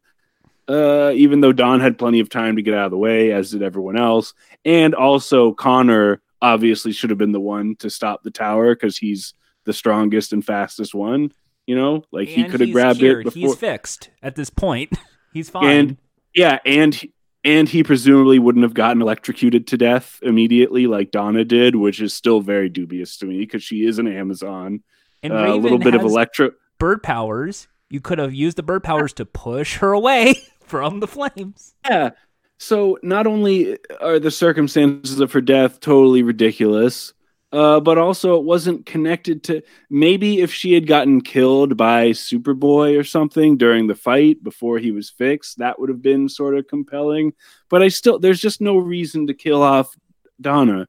[0.67, 3.51] Uh, even though Dawn had plenty of time to get out of the way, as
[3.51, 4.33] did everyone else,
[4.65, 9.33] and also Connor obviously should have been the one to stop the tower because he's
[9.65, 11.31] the strongest and fastest one.
[11.65, 13.27] You know, like he could have grabbed cured.
[13.27, 13.49] it before.
[13.49, 14.93] He's fixed at this point.
[15.33, 15.67] He's fine.
[15.69, 15.97] And
[16.33, 21.45] yeah, and he- and he presumably wouldn't have gotten electrocuted to death immediately like Donna
[21.45, 24.81] did, which is still very dubious to me because she is an Amazon.
[25.23, 26.51] And Uh, a little bit of electro.
[26.79, 27.67] bird powers.
[27.89, 31.75] You could have used the bird powers to push her away from the flames.
[31.89, 32.09] Yeah.
[32.59, 37.13] So not only are the circumstances of her death totally ridiculous,
[37.51, 42.99] uh, but also it wasn't connected to maybe if she had gotten killed by Superboy
[42.99, 46.67] or something during the fight before he was fixed, that would have been sort of
[46.67, 47.33] compelling.
[47.69, 49.95] But I still, there's just no reason to kill off
[50.41, 50.87] Donna.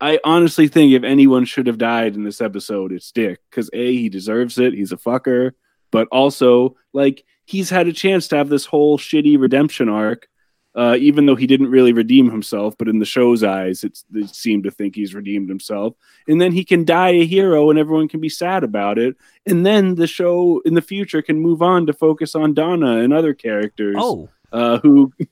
[0.00, 3.92] I honestly think if anyone should have died in this episode, it's Dick because a
[3.92, 4.72] he deserves it.
[4.72, 5.52] He's a fucker,
[5.90, 10.26] but also like he's had a chance to have this whole shitty redemption arc
[10.74, 14.26] uh, even though he didn't really redeem himself, but in the show's eyes, it's, they
[14.26, 15.94] seem to think he's redeemed himself.
[16.28, 19.16] And then he can die a hero and everyone can be sad about it.
[19.46, 23.12] And then the show in the future can move on to focus on Donna and
[23.12, 25.12] other characters Oh, uh, who.
[25.18, 25.26] See,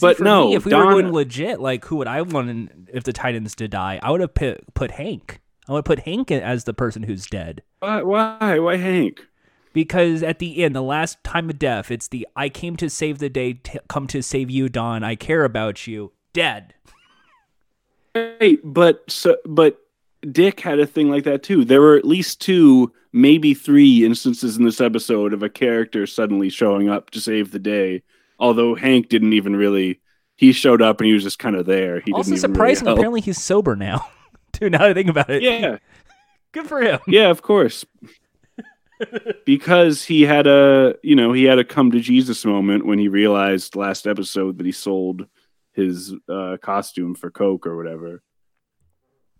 [0.00, 3.04] But no, me, if we Donna- were going legit, like who would I want if
[3.04, 3.98] the Titans to die?
[4.02, 5.40] I would have put, put Hank.
[5.68, 7.62] I would put Hank as the person who's dead.
[7.80, 8.02] Why?
[8.02, 9.26] Why, why Hank?
[9.74, 13.18] Because at the end, the last time of death, it's the I came to save
[13.18, 15.04] the day, t- come to save you, Dawn.
[15.04, 16.12] I care about you.
[16.32, 16.72] Dead.
[18.14, 19.80] Right, but so but
[20.30, 21.64] Dick had a thing like that too.
[21.64, 26.48] There were at least two, maybe three instances in this episode of a character suddenly
[26.48, 28.02] showing up to save the day.
[28.38, 30.00] Although Hank didn't even really
[30.36, 32.00] he showed up and he was just kind of there.
[32.00, 34.06] He also surprising, really apparently he's sober now.
[34.52, 35.42] Dude, now that I think about it.
[35.42, 35.78] Yeah,
[36.52, 37.00] Good for him.
[37.08, 37.84] yeah, of course.
[39.44, 43.08] Because he had a you know, he had a come to Jesus moment when he
[43.08, 45.26] realized last episode that he sold
[45.72, 48.22] his uh, costume for Coke or whatever.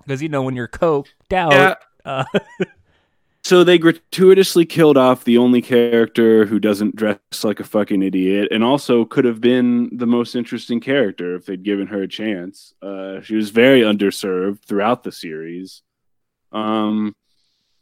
[0.01, 1.75] Because, you know, when you're coked out, Yeah.
[2.05, 2.25] uh,
[3.45, 8.49] So they gratuitously killed off the only character who doesn't dress like a fucking idiot,
[8.51, 12.73] and also could have been the most interesting character if they'd given her a chance.
[12.81, 15.83] Uh, she was very underserved throughout the series.
[16.53, 17.15] Um,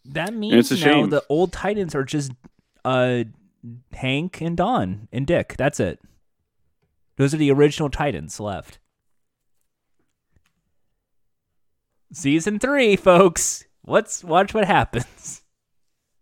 [0.04, 1.10] that means it's a now shame.
[1.10, 2.32] the old Titans are just
[2.84, 3.24] uh,
[3.92, 5.54] Hank and Dawn and Dick.
[5.56, 6.00] That's it.
[7.16, 8.78] Those are the original Titans left.
[12.12, 13.64] Season three, folks.
[13.86, 15.42] Let's watch what happens.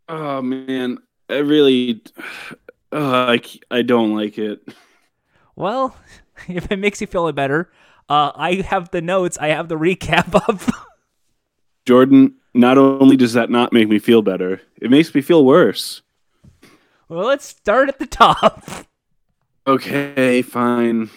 [0.08, 2.02] Oh man, I really,
[2.92, 3.40] uh, I
[3.70, 4.60] I don't like it.
[5.54, 5.96] Well,
[6.48, 7.70] if it makes you feel better,
[8.08, 9.38] uh, I have the notes.
[9.38, 10.89] I have the recap up.
[11.86, 16.02] Jordan, not only does that not make me feel better, it makes me feel worse.
[17.08, 18.64] well, let's start at the top.
[19.66, 21.10] Okay, fine.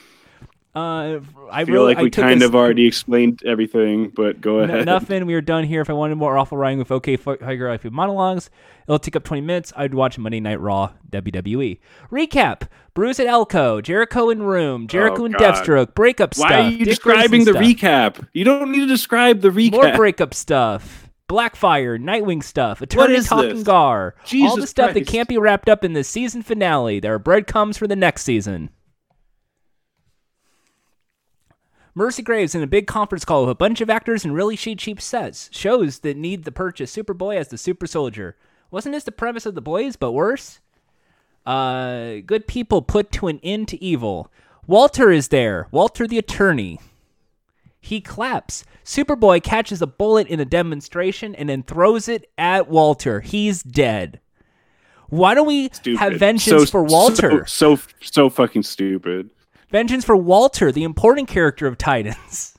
[0.75, 1.19] Uh,
[1.51, 4.85] I feel really like we kind this- of already explained everything, but go N- ahead.
[4.87, 5.27] nothing.
[5.27, 5.81] We are done here.
[5.81, 8.49] If I wanted more awful writing with OK Tiger Life monologues,
[8.87, 9.71] it'll take up 20 minutes.
[9.75, 11.79] I'd watch Monday Night Raw WWE.
[12.11, 15.35] Recap Bruce at Elko, Jericho in Room, Jericho Oh, and.
[15.35, 16.65] Deathstroke, breakup Why stuff.
[16.65, 18.27] are you Dick describing the stuff, recap?
[18.33, 19.71] You don't need to describe the recap.
[19.73, 21.07] More breakup stuff.
[21.29, 23.63] Blackfire, Nightwing stuff, Attorney Talking this?
[23.63, 26.99] Gar, all the Jesus stuff that can't be wrapped up in the season finale.
[26.99, 28.69] There are breadcrumbs for the next season.
[31.95, 34.79] Mercy Graves in a big conference call with a bunch of actors in really cheap,
[34.79, 38.35] cheap sets shows that need the purchase Superboy as the super soldier.
[38.71, 40.59] Wasn't this the premise of the boys, but worse?
[41.45, 44.31] Uh, good people put to an end to evil.
[44.65, 45.67] Walter is there.
[45.71, 46.79] Walter the attorney.
[47.79, 48.63] He claps.
[48.85, 53.19] Superboy catches a bullet in a demonstration and then throws it at Walter.
[53.19, 54.19] He's dead.
[55.09, 55.99] Why don't we Stupid.
[55.99, 57.45] have vengeance So- for Walter?
[57.45, 59.29] So, so so fucking stupid.
[59.73, 62.55] Vengeance for Walter, the important character of Titans.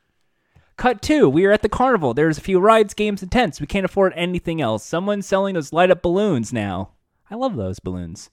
[0.78, 1.28] Cut two.
[1.28, 2.14] We are at the carnival.
[2.14, 3.60] There's a few rides, games, and tents.
[3.60, 4.82] We can't afford anything else.
[4.82, 6.92] Someone's selling those light up balloons now.
[7.30, 8.30] I love those balloons.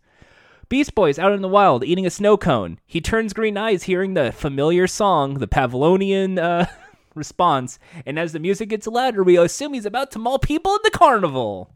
[0.69, 2.79] Beast Boy's out in the wild eating a snow cone.
[2.85, 6.67] He turns green eyes hearing the familiar song, the Pavlonian uh,
[7.15, 10.79] response, and as the music gets louder, we assume he's about to maul people in
[10.85, 11.69] the carnival.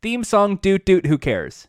[0.00, 1.66] Theme song Doot Doot Who Cares?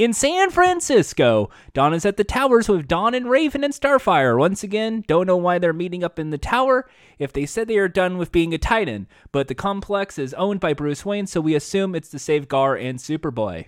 [0.00, 4.38] In San Francisco, Dawn is at the towers with Dawn and Raven and Starfire.
[4.38, 7.76] Once again, don't know why they're meeting up in the tower if they said they
[7.76, 11.42] are done with being a Titan, but the complex is owned by Bruce Wayne, so
[11.42, 13.66] we assume it's to save Gar and Superboy.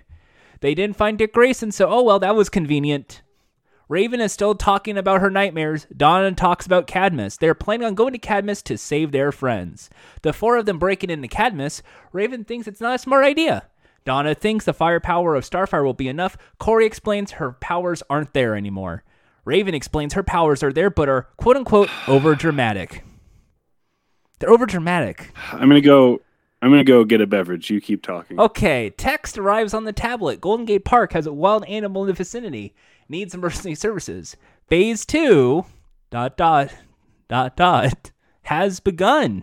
[0.63, 3.21] They didn't find Dick Grayson, so oh well, that was convenient.
[3.91, 5.87] Raven is still talking about her nightmares.
[5.95, 7.37] Donna talks about Cadmus.
[7.37, 9.91] They're planning on going to Cadmus to save their friends.
[10.23, 13.65] The four of them breaking into Cadmus, Raven thinks it's not a smart idea.
[14.05, 16.37] Donna thinks the firepower of Starfire will be enough.
[16.59, 19.05] Kory explains her powers aren't there anymore.
[19.45, 23.05] Raven explains her powers are there but are quote unquote over dramatic.
[24.39, 25.33] They're over dramatic.
[25.53, 26.21] I'm gonna go.
[26.61, 27.71] I'm gonna go get a beverage.
[27.71, 28.39] You keep talking.
[28.39, 30.41] Okay, text arrives on the tablet.
[30.41, 32.75] Golden Gate Park has a wild animal in the vicinity.
[33.09, 34.37] Needs emergency services.
[34.69, 35.65] Phase two,
[36.11, 36.73] dot dot,
[37.29, 38.11] dot dot,
[38.43, 39.43] has begun.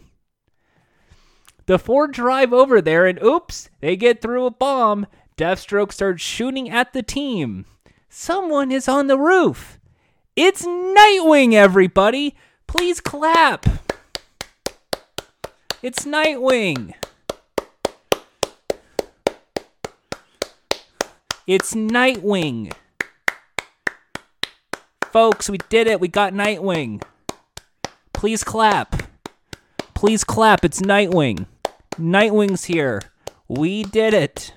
[1.70, 5.06] The four drive over there, and oops, they get through a bomb.
[5.38, 7.66] Deathstroke starts shooting at the team.
[8.10, 9.78] Someone is on the roof.
[10.36, 12.36] It's Nightwing, everybody.
[12.66, 13.68] Please clap.
[15.84, 16.96] It's Nightwing.
[21.46, 22.74] It's Nightwing.
[25.12, 26.00] Folks, we did it.
[26.00, 27.04] We got Nightwing.
[28.12, 29.04] Please clap.
[29.94, 30.66] Please clap.
[30.66, 31.46] It's Nightwing.
[32.00, 33.02] Nightwing's here.
[33.50, 34.54] We did it.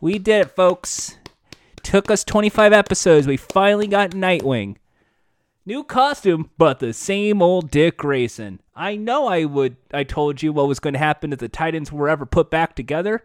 [0.00, 1.18] We did it, folks.
[1.82, 3.26] Took us 25 episodes.
[3.26, 4.76] We finally got Nightwing.
[5.66, 8.60] New costume, but the same old Dick Grayson.
[8.74, 11.92] I know I would I told you what was going to happen if the Titans
[11.92, 13.24] were ever put back together.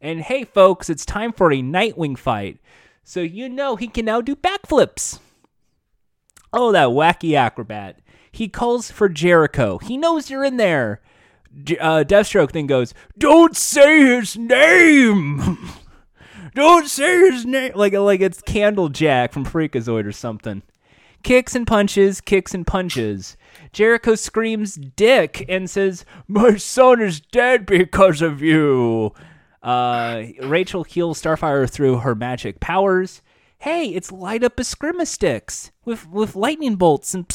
[0.00, 2.58] And hey folks, it's time for a Nightwing fight.
[3.02, 5.18] So you know he can now do backflips.
[6.52, 8.00] Oh, that wacky acrobat.
[8.30, 9.78] He calls for Jericho.
[9.78, 11.00] He knows you're in there.
[11.80, 15.58] Uh, Deathstroke then goes, "Don't say his name.
[16.54, 20.62] Don't say his name." Like like it's Candlejack from Freakazoid or something.
[21.22, 23.36] Kicks and punches, kicks and punches.
[23.72, 29.12] Jericho screams "Dick" and says, "My son is dead because of you."
[29.62, 33.22] Uh, Rachel heals Starfire through her magic powers.
[33.58, 37.26] Hey, it's light up a Eskrima sticks with with lightning bolts and.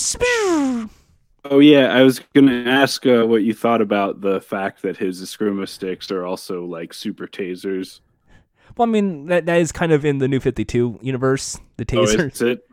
[1.46, 5.22] Oh yeah, I was gonna ask uh, what you thought about the fact that his
[5.22, 8.02] Eskrima sticks are also like super tasers.
[8.78, 11.58] Well, I mean that that is kind of in the New Fifty Two universe.
[11.78, 12.32] The Oh, taser.
[12.32, 12.68] is it?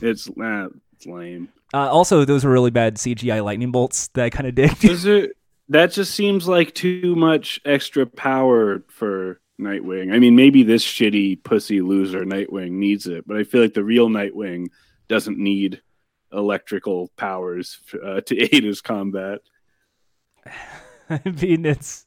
[0.00, 1.48] It's nah, it's lame.
[1.74, 4.84] uh, also, those were really bad CGI lightning bolts that I kind of.
[4.84, 5.32] Is it?
[5.68, 10.12] That just seems like too much extra power for Nightwing.
[10.14, 13.82] I mean, maybe this shitty pussy loser Nightwing needs it, but I feel like the
[13.82, 14.66] real Nightwing
[15.08, 15.80] doesn't need
[16.36, 19.40] electrical powers uh, to aid his combat.
[21.10, 22.06] I mean, it's.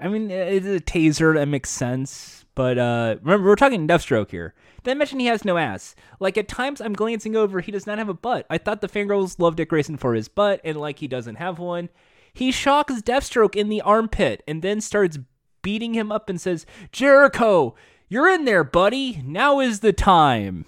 [0.00, 4.54] I mean, it's a taser that makes sense, But uh, remember, we're talking Deathstroke here.
[4.84, 5.96] Did I mention he has no ass?
[6.20, 7.60] Like at times, I'm glancing over.
[7.60, 8.46] He does not have a butt.
[8.48, 11.58] I thought the fangirls loved Dick Grayson for his butt, and like he doesn't have
[11.58, 11.88] one.
[12.32, 15.18] He shocks Deathstroke in the armpit and then starts
[15.62, 17.74] beating him up and says, "Jericho,
[18.08, 19.20] you're in there, buddy.
[19.24, 20.64] Now is the time."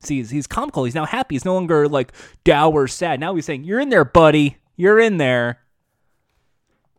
[0.00, 0.84] See, he's, he's comical.
[0.84, 1.34] He's now happy.
[1.34, 2.12] He's no longer like
[2.44, 3.20] dour, sad.
[3.20, 4.56] Now he's saying, "You're in there, buddy.
[4.76, 5.60] You're in there."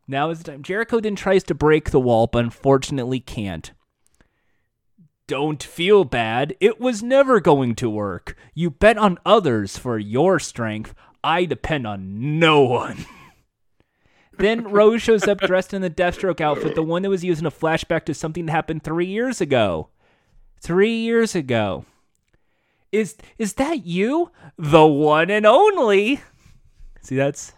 [0.08, 0.62] Now is the time.
[0.62, 3.72] Jericho then tries to break the wall, but unfortunately can't.
[5.26, 6.56] Don't feel bad.
[6.60, 8.36] It was never going to work.
[8.54, 10.94] You bet on others for your strength.
[11.24, 13.06] I depend on no one.
[14.38, 17.46] then Rose shows up dressed in the Deathstroke outfit, the one that was used in
[17.46, 19.88] a flashback to something that happened three years ago.
[20.60, 21.86] Three years ago.
[22.92, 24.32] Is is that you?
[24.58, 26.22] The one and only.
[27.02, 27.54] See, that's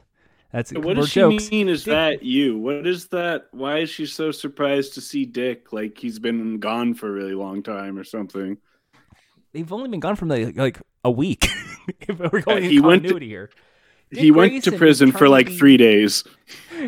[0.51, 1.49] that's What does she jokes.
[1.49, 1.67] mean?
[1.69, 2.57] Is that you?
[2.59, 3.47] What is that?
[3.51, 5.73] Why is she so surprised to see Dick?
[5.73, 8.57] Like he's been gone for a really long time or something.
[9.53, 11.47] They've only been gone from like, like a week.
[12.01, 13.49] if we're going he went to- here.
[14.11, 16.23] he went to prison for like be- three days.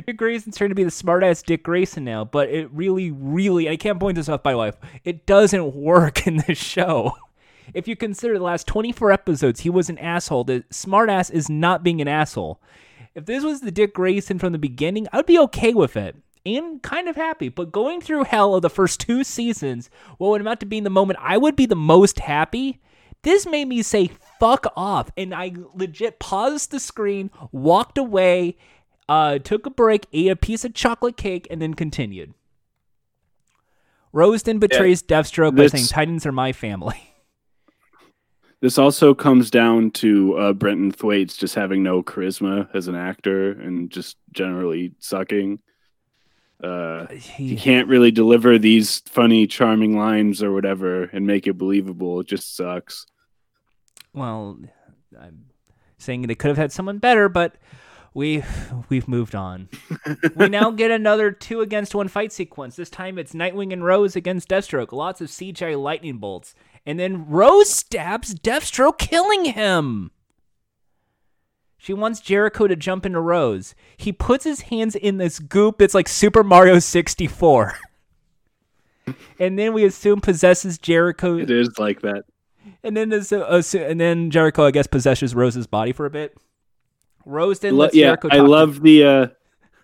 [0.05, 3.77] Dick Grayson's trying to be the smartass Dick Grayson now, but it really, really, I
[3.77, 4.75] can't point this out by life.
[5.03, 7.13] It doesn't work in this show.
[7.73, 10.43] If you consider the last 24 episodes, he was an asshole.
[10.43, 12.61] The smartass is not being an asshole.
[13.13, 16.81] If this was the Dick Grayson from the beginning, I'd be okay with it and
[16.83, 17.49] kind of happy.
[17.49, 20.89] But going through hell of the first two seasons, what would amount to being the
[20.89, 22.81] moment I would be the most happy,
[23.23, 25.09] this made me say fuck off.
[25.17, 28.57] And I legit paused the screen, walked away,
[29.09, 32.33] uh, took a break, ate a piece of chocolate cake, and then continued.
[34.11, 37.11] Rose then betrays Deathstroke by saying Titans are my family.
[38.61, 43.51] This also comes down to uh, Brenton Thwaites just having no charisma as an actor
[43.51, 45.59] and just generally sucking.
[46.63, 51.57] Uh, he He, can't really deliver these funny, charming lines or whatever and make it
[51.57, 52.21] believable.
[52.21, 53.05] It just sucks.
[54.13, 54.57] well,
[55.19, 55.45] I'm
[55.97, 57.55] saying they could have had someone better, but
[58.15, 58.43] we
[58.89, 59.69] we've moved on.
[60.35, 62.77] we now get another two against one fight sequence.
[62.77, 64.91] This time it's Nightwing and Rose against Deathstroke.
[64.91, 66.55] Lots of CGI lightning bolts,
[66.85, 70.11] and then Rose stabs Deathstroke, killing him.
[71.77, 73.75] She wants Jericho to jump into Rose.
[73.95, 75.81] He puts his hands in this goop.
[75.81, 77.77] It's like Super Mario 64.
[79.39, 81.37] and then we assume possesses Jericho.
[81.37, 82.23] It is like that.
[82.83, 86.35] And then a, a- and then Jericho, I guess, possesses Rose's body for a bit.
[87.23, 88.29] Rose then Lo- lets yeah, Jericho.
[88.31, 89.27] I love the uh,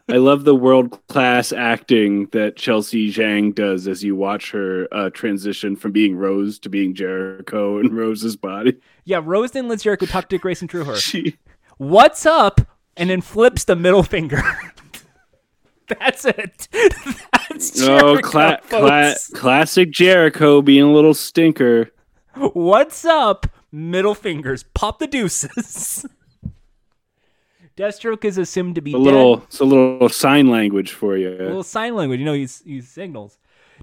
[0.09, 5.09] I love the world class acting that Chelsea Zhang does as you watch her uh,
[5.11, 8.77] transition from being Rose to being Jericho and Rose's body.
[9.05, 10.95] yeah, Rose then lets Jericho talk to Grayson through her.
[10.97, 11.37] She
[11.77, 12.61] What's up?
[12.97, 14.41] And then flips the middle finger.
[15.87, 16.67] That's it.
[17.49, 21.89] That's Jericho, oh, cla- cla- classic Jericho being a little stinker.
[22.35, 23.47] What's up?
[23.71, 24.63] Middle fingers.
[24.73, 26.05] Pop the deuces.
[27.81, 29.01] Deathstroke is assumed to be A dead.
[29.03, 31.29] little, it's a little sign language for you.
[31.29, 32.19] A little sign language.
[32.19, 33.39] You know, he's he signals.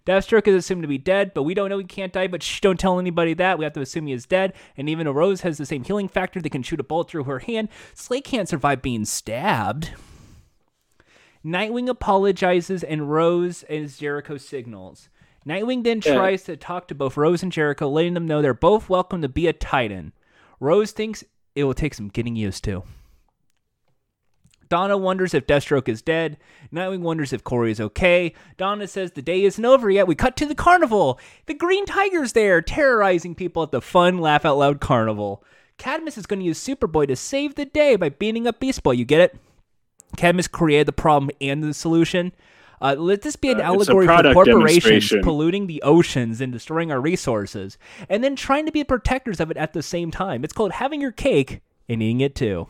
[0.07, 2.29] Deathstroke is assumed to be dead, but we don't know he can't die.
[2.29, 3.59] But shh, don't tell anybody that.
[3.59, 4.53] We have to assume he is dead.
[4.77, 7.25] And even though Rose has the same healing factor, they can shoot a bullet through
[7.25, 7.71] her hand.
[7.93, 9.91] Slade can't survive being stabbed.
[11.45, 15.09] Nightwing apologizes, and Rose as Jericho signals.
[15.45, 16.15] Nightwing then Yeah.
[16.15, 19.29] tries to talk to both Rose and Jericho, letting them know they're both welcome to
[19.29, 20.13] be a Titan.
[20.61, 21.25] Rose thinks
[21.57, 22.85] it will take some getting used to.
[24.69, 26.37] Donna wonders if Deathstroke is dead.
[26.73, 28.35] Nightwing wonders if Kory is okay.
[28.57, 30.07] Donna says the day isn't over yet.
[30.07, 31.19] We cut to the carnival.
[31.47, 35.43] The Green Tiger's there, terrorizing people at the fun Laugh Out Loud carnival.
[35.79, 38.93] Cadmus is going to use Superboy to save the day by beating up Beast Boy.
[38.93, 39.37] You get it?
[40.17, 42.33] Cadmus created the problem and the solution.
[42.81, 47.01] Uh, let this be an Uh, allegory for corporations polluting the oceans and destroying our
[47.01, 47.77] resources,
[48.09, 50.45] and then trying to be protectors of it at the same time.
[50.45, 52.69] It's called having your cake and eating it too.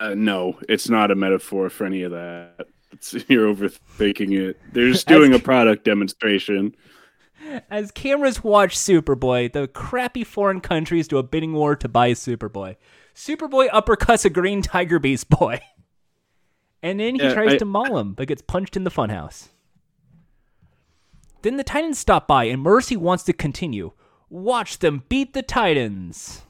[0.00, 2.66] Uh, no, it's not a metaphor for any of that.
[2.92, 4.58] It's, you're overthinking it.
[4.72, 6.74] They're just doing a product demonstration.
[7.70, 12.76] As cameras watch Superboy, the crappy foreign countries do a bidding war to buy Superboy.
[13.14, 15.60] Superboy uppercuts a green tiger beast boy.
[16.82, 19.48] And then he Yeah, tries I- to maul him, but gets punched in the funhouse.
[21.42, 23.92] Then the Titans stop by, and Mercy wants to continue.
[24.30, 26.40] Watch them beat the Titans.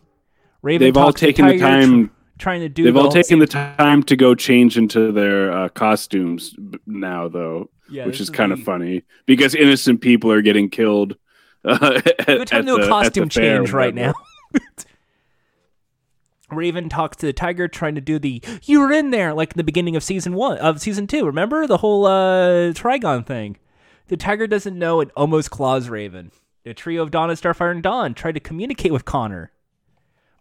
[0.63, 2.85] Raven They've all taken the time- trying to do.
[2.85, 6.55] They've all taken the time to go change into their uh, costumes
[6.87, 11.17] now, though, Yeah, which this is kind of funny because innocent people are getting killed.
[11.65, 14.15] Uh, at, Good time to do a costume the change right now.
[16.51, 19.57] Raven talks to the tiger, trying to do the "you were in there" like in
[19.57, 21.25] the beginning of season one of season two.
[21.25, 23.57] Remember the whole uh, Trigon thing?
[24.09, 26.33] The tiger doesn't know and almost claws Raven.
[26.65, 29.53] The trio of Donna, Starfire, and Dawn try to communicate with Connor.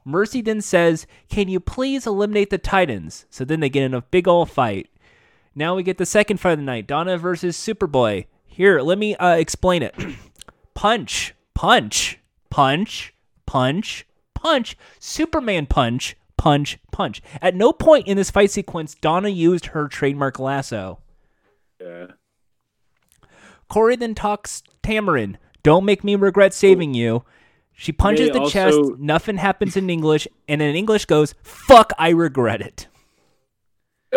[0.10, 3.26] Mercy then says, Can you please eliminate the Titans?
[3.30, 4.90] So then they get in a big old fight.
[5.56, 8.26] Now we get the second fight of the night Donna versus Superboy.
[8.46, 9.96] Here, let me uh, explain it.
[10.74, 13.14] punch, punch, punch,
[13.46, 17.22] punch, punch, Superman punch, punch, punch.
[17.42, 21.00] At no point in this fight sequence, Donna used her trademark lasso.
[21.80, 22.08] Yeah.
[23.70, 25.36] Kory then talks Tamarin.
[25.62, 27.24] Don't make me regret saving you.
[27.80, 29.00] She punches They the also- chest.
[29.00, 32.88] Nothing happens in English, and in English goes, "Fuck, I regret it."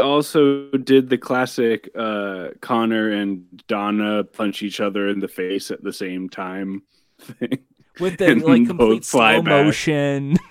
[0.01, 5.85] Also did the classic uh Connor and Donna punch each other in the face at
[5.85, 6.83] the same time
[7.21, 7.59] thing.
[8.01, 10.39] With the like complete slow motion.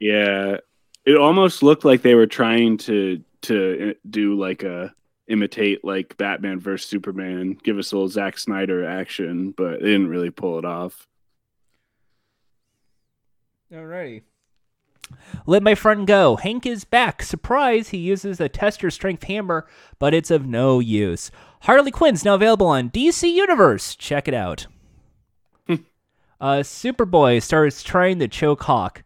[0.00, 0.58] Yeah.
[1.04, 4.94] It almost looked like they were trying to to uh, do like a
[5.26, 10.06] imitate like Batman versus Superman, give us a little Zack Snyder action, but they didn't
[10.06, 11.07] really pull it off.
[13.72, 14.22] Alrighty.
[15.46, 16.36] Let my friend go.
[16.36, 17.22] Hank is back.
[17.22, 19.66] Surprise, he uses a tester strength hammer,
[19.98, 21.30] but it's of no use.
[21.62, 23.94] Harley Quinn's now available on DC Universe.
[23.94, 24.66] Check it out.
[25.68, 25.78] uh,
[26.40, 29.02] Superboy starts trying to choke Hawk.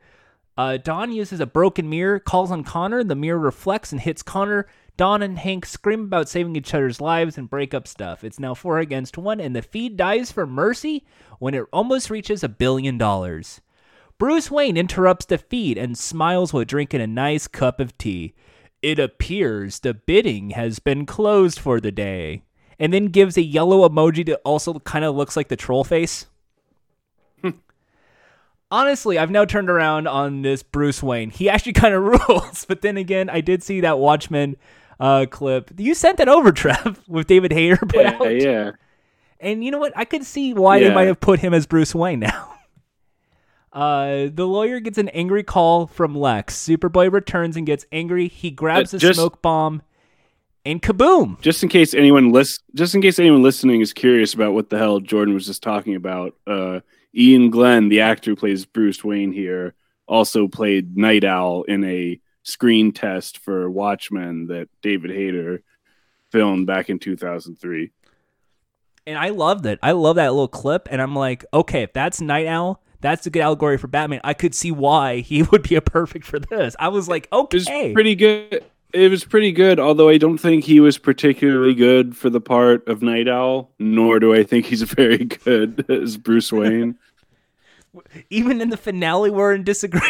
[0.57, 3.03] Uh, Dawn uses a broken mirror, calls on Connor.
[3.03, 4.67] The mirror reflects and hits Connor.
[4.97, 8.23] Dawn and Hank scream about saving each other's lives and break up stuff.
[8.23, 11.05] It's now four against one, and the feed dies for Mercy
[11.39, 13.61] when it almost reaches a billion dollars.
[14.19, 18.35] Bruce Wayne interrupts the feed and smiles while drinking a nice cup of tea.
[18.81, 22.43] It appears the bidding has been closed for the day.
[22.79, 26.27] And then gives a yellow emoji that also kind of looks like the troll face.
[28.71, 31.31] Honestly, I've now turned around on this Bruce Wayne.
[31.31, 32.65] He actually kind of rules.
[32.65, 34.57] But then again, I did see that Watchmen
[34.99, 35.71] uh, clip.
[35.79, 38.41] You sent that over, Trev, with David Hayter put Yeah, out.
[38.41, 38.71] yeah.
[39.39, 39.93] And you know what?
[39.97, 42.52] I could see why they might have put him as Bruce Wayne now.
[43.73, 46.55] Uh, the lawyer gets an angry call from Lex.
[46.57, 48.29] Superboy returns and gets angry.
[48.29, 49.81] He grabs Uh, a smoke bomb,
[50.67, 51.41] and kaboom!
[51.41, 54.77] Just in case anyone lis- just in case anyone listening is curious about what the
[54.79, 56.81] hell Jordan was just talking about, uh,
[57.19, 59.75] Iain Glen, the actor who plays Bruce Wayne here,
[60.07, 65.63] also played Nite Owl in a screen test for Watchmen that David Hayter
[66.31, 67.91] filmed back in 2003.
[69.07, 69.79] And I loved it.
[69.83, 73.31] I love that little clip, and I'm like, okay, if that's Nite Owl, that's a
[73.31, 74.21] good allegory for Batman.
[74.25, 76.75] I could see why he would be a perfect for this.
[76.79, 78.65] I was like, It was pretty good.
[78.95, 82.87] It was pretty good, although I don't think he was particularly good for the part
[82.89, 86.97] of Nite Owl, nor do I think he's very good as Bruce Wayne.
[88.31, 90.09] even in the finale, we're in disagreement.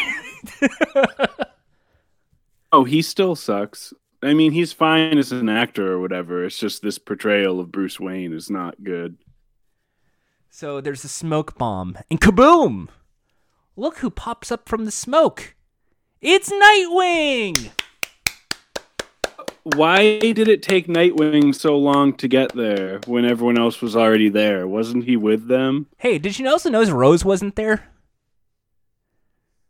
[2.72, 3.93] Oh, he still sucks.
[4.22, 6.45] I mean, he's fine as an actor or whatever.
[6.45, 9.16] It's just this portrayal of Bruce Wayne is not good.
[10.55, 12.88] So there's a smoke bomb, and kaboom!
[13.74, 15.55] Look who pops up from the smoke.
[16.20, 17.70] It's Nightwing.
[19.64, 24.28] Why did it take Nightwing so long to get there when everyone else was already
[24.28, 24.68] there?
[24.68, 25.86] Wasn't he with them?
[25.96, 27.88] Hey, did you also notice Rose wasn't there?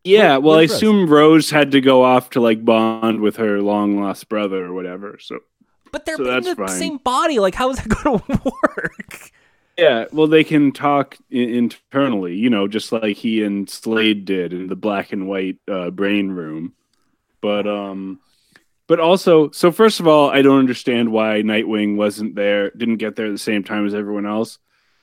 [0.03, 0.72] Yeah, well, I Rose?
[0.72, 4.74] assume Rose had to go off to like bond with her long lost brother or
[4.74, 5.16] whatever.
[5.20, 5.39] So
[5.93, 6.68] But they're So in the fine.
[6.68, 7.39] same body.
[7.39, 9.30] Like, how is that going to work?
[9.79, 14.66] Yeah, well, they can talk internally, you know, just like he and Slade did in
[14.66, 16.75] the black and white uh, brain room.
[17.41, 18.20] But um,
[18.87, 23.16] but also, so first of all, I don't understand why Nightwing wasn't there, didn't get
[23.16, 24.59] there at the same time as everyone else,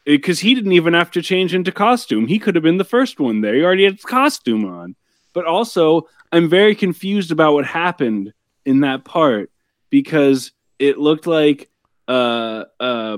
[0.05, 2.27] because he didn't even have to change into costume.
[2.27, 3.55] He could have been the first one there.
[3.55, 4.95] He already had his costume on.
[5.33, 8.33] But also, I'm very confused about what happened
[8.65, 9.51] in that part
[9.89, 11.69] because it looked like
[12.07, 13.17] uh uh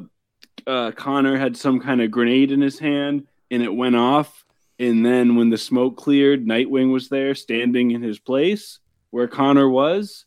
[0.67, 4.45] uh, Connor had some kind of grenade in his hand and it went off.
[4.79, 8.79] And then when the smoke cleared, Nightwing was there standing in his place
[9.11, 10.25] where Connor was.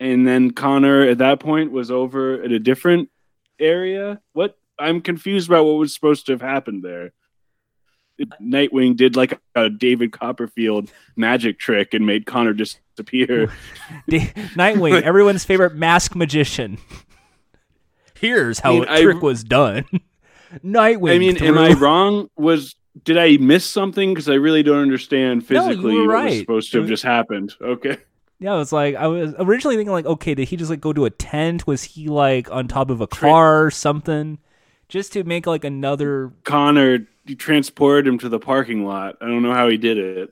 [0.00, 3.10] And then Connor at that point was over at a different
[3.58, 4.20] area.
[4.32, 4.58] What?
[4.78, 7.12] I'm confused about what was supposed to have happened there.
[8.42, 13.52] Nightwing did like a David Copperfield magic trick and made Connor disappear.
[14.10, 16.78] Nightwing, everyone's favorite mask magician.
[18.20, 19.84] Here's how I mean, a I- trick was done.
[20.64, 21.14] Nightwing.
[21.14, 22.28] I mean, am I wrong?
[22.36, 24.14] Was did I miss something?
[24.14, 26.40] Because I really don't understand physically No, were what was right.
[26.40, 27.52] supposed to have just happened.
[27.60, 27.98] Okay.
[28.38, 30.92] Yeah, it was like I was originally thinking like, okay, did he just like go
[30.92, 31.66] to a tent?
[31.66, 34.38] Was he like on top of a car or something?
[34.88, 37.06] Just to make like another Connor
[37.38, 39.16] transported him to the parking lot.
[39.20, 40.30] I don't know how he did it.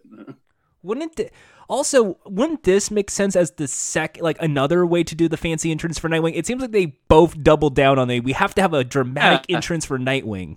[0.82, 1.32] wouldn't it
[1.68, 5.70] Also, wouldn't this make sense as the sec like another way to do the fancy
[5.70, 6.32] entrance for Nightwing?
[6.36, 8.24] It seems like they both doubled down on it.
[8.24, 9.56] We have to have a dramatic Yeah.
[9.56, 10.56] entrance for Nightwing.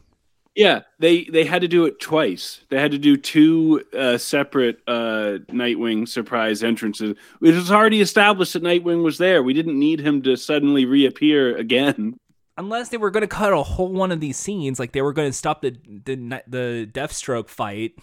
[0.56, 2.62] Yeah, they they had to do it twice.
[2.70, 7.12] They had to do two uh, separate uh, Nightwing surprise entrances.
[7.42, 9.44] It was already established that Nightwing was there.
[9.44, 12.18] We didn't need him to suddenly reappear again.
[12.58, 15.14] Unless they were going to cut a whole one of these scenes, like they were
[15.14, 17.94] going to stop the the the Deathstroke fight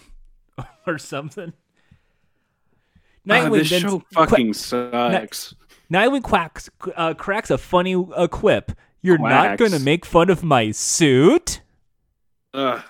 [0.86, 1.54] or something.
[3.28, 5.54] Ah, this then- show fucking sucks.
[5.92, 8.72] Nightwing quacks uh, cracks a funny uh, quip.
[9.02, 11.60] You're not going to make fun of my suit.
[12.54, 12.82] Ugh.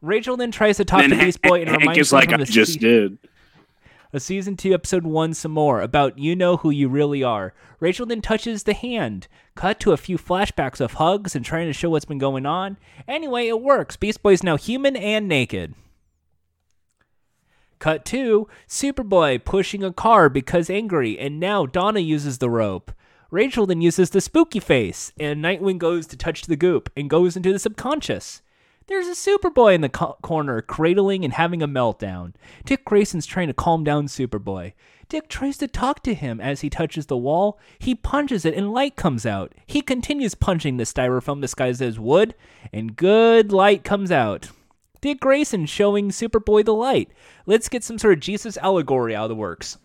[0.00, 2.32] Rachel then tries to talk Then to Beast Boy and Hank reminds is him like
[2.32, 3.16] I just did.
[4.12, 7.54] a season two, episode one, some more about you know who you really are.
[7.80, 9.28] Rachel then touches the hand.
[9.54, 12.76] Cut to a few flashbacks of hugs and trying to show what's been going on.
[13.08, 13.96] Anyway, it works.
[13.96, 15.74] Beast Boy's now human and naked.
[17.84, 22.90] Cut two, Superboy pushing a car because angry, and now Donna uses the rope.
[23.30, 27.36] Rachel then uses the spooky face, and Nightwing goes to touch the goop and goes
[27.36, 28.40] into the subconscious.
[28.86, 32.32] There's a Superboy in the co- corner, cradling and having a meltdown.
[32.64, 34.72] Dick Grayson's trying to calm down Superboy.
[35.10, 37.60] Dick tries to talk to him as he touches the wall.
[37.78, 39.52] He punches it and light comes out.
[39.66, 42.34] He continues punching the styrofoam disguised as wood,
[42.72, 44.48] and good light comes out.
[45.04, 47.10] Dick Grayson showing Superboy the light.
[47.44, 49.76] Let's get some sort of Jesus allegory out of the works.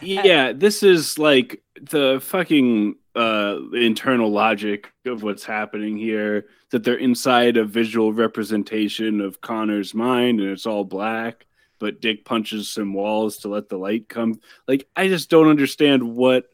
[0.00, 6.96] Yeah, this is like the fucking uh internal logic of what's happening here that they're
[6.96, 11.46] inside a visual representation of Connor's mind and it's all black
[11.78, 16.16] but Dick punches some walls to let the light come like I just don't understand
[16.16, 16.46] what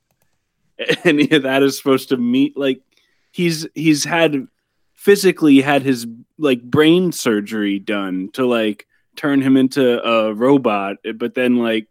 [1.05, 2.83] any of that is supposed to mean like
[3.31, 4.49] he's he's had
[5.01, 8.87] physically had his like brain surgery done to like
[9.17, 11.87] turn him into a robot but then like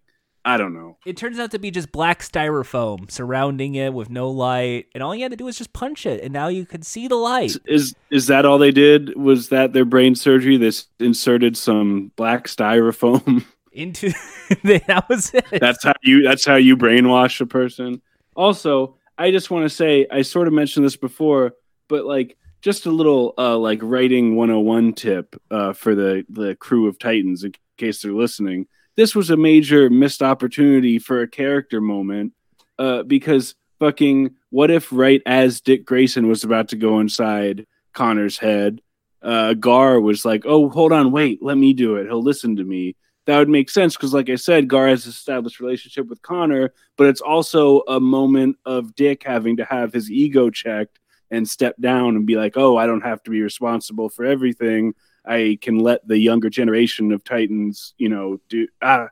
[0.45, 4.30] I don't know It turns out to be just black styrofoam surrounding it with no
[4.30, 6.86] light, and all you had to do was just punch it, and now you could
[6.86, 7.55] see the light.
[7.66, 9.18] Is is that all they did?
[9.18, 10.57] Was that their brain surgery?
[10.57, 13.43] This inserted some black styrofoam.
[13.74, 14.10] Into
[14.64, 15.45] that was it.
[15.60, 16.24] that's how you.
[16.24, 18.01] That's how you brainwash a person.
[18.36, 21.51] Also, I just want to say I sort of mentioned this before,
[21.89, 26.88] but like just a little uh, like writing 101 tip uh, for the the crew
[26.88, 28.68] of Titans in case they're listening.
[28.95, 32.34] This was a major missed opportunity for a character moment
[32.78, 38.38] uh, because fucking what if right as Dick Grayson was about to go inside Connor's
[38.38, 38.82] head,
[39.22, 42.07] uh, Gar was like, "Oh, hold on, wait, let me do it.
[42.07, 42.95] He'll listen to me."
[43.26, 47.07] That would make sense because, like I said, Gar has established relationship with Connor, but
[47.07, 50.99] it's also a moment of Dick having to have his ego checked
[51.32, 54.93] and step down and be like, "Oh, I don't have to be responsible for everything.
[55.25, 59.09] I can let the younger generation of Titans, you know, do." Ah,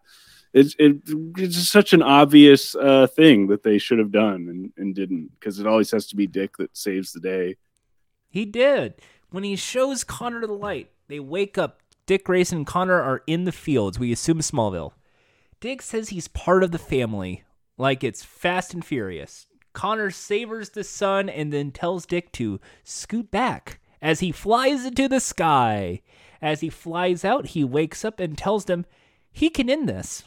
[0.54, 0.98] it's it,
[1.38, 5.60] it's such an obvious uh, thing that they should have done and, and didn't because
[5.60, 7.58] it always has to be Dick that saves the day.
[8.30, 8.96] He did.
[9.30, 11.82] When he shows Connor the light, they wake up.
[12.06, 14.00] Dick Grayson and Connor are in the fields.
[14.00, 14.94] We assume Smallville.
[15.60, 17.44] Dick says he's part of the family,
[17.78, 19.48] like it's Fast and Furious.
[19.78, 25.08] Connor savors the sun and then tells Dick to scoot back as he flies into
[25.08, 26.02] the sky.
[26.42, 28.88] As he flies out, he wakes up and tells them
[29.32, 30.24] he can end this.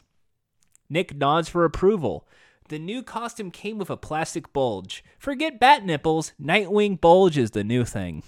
[0.88, 2.28] Nick nods for approval.
[2.68, 5.03] The new costume came with a plastic bulge.
[5.18, 8.22] Forget bat nipples, Nightwing bulge is the new thing.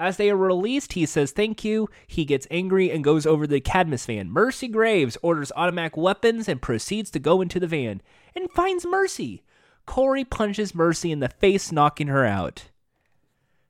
[0.00, 1.86] As they are released, he says thank you.
[2.06, 4.30] He gets angry and goes over to the Cadmus van.
[4.30, 8.00] Mercy Graves orders automatic weapons and proceeds to go into the van
[8.34, 9.42] and finds Mercy.
[9.84, 12.70] Kory punches Mercy in the face, knocking her out.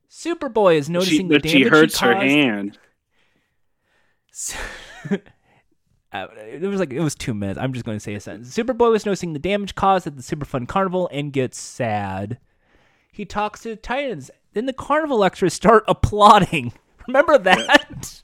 [0.09, 2.79] Superboy is She, noticing the but she damage hurts he her hand.
[6.13, 7.57] Uh, it was like it was two minutes.
[7.57, 8.53] I'm just going to say a sentence.
[8.53, 12.37] Superboy was noticing the damage caused at the Superfun Carnival and gets sad.
[13.13, 14.29] He talks to the Titans.
[14.53, 16.73] Then the carnival extras start applauding.
[17.07, 18.21] Remember that?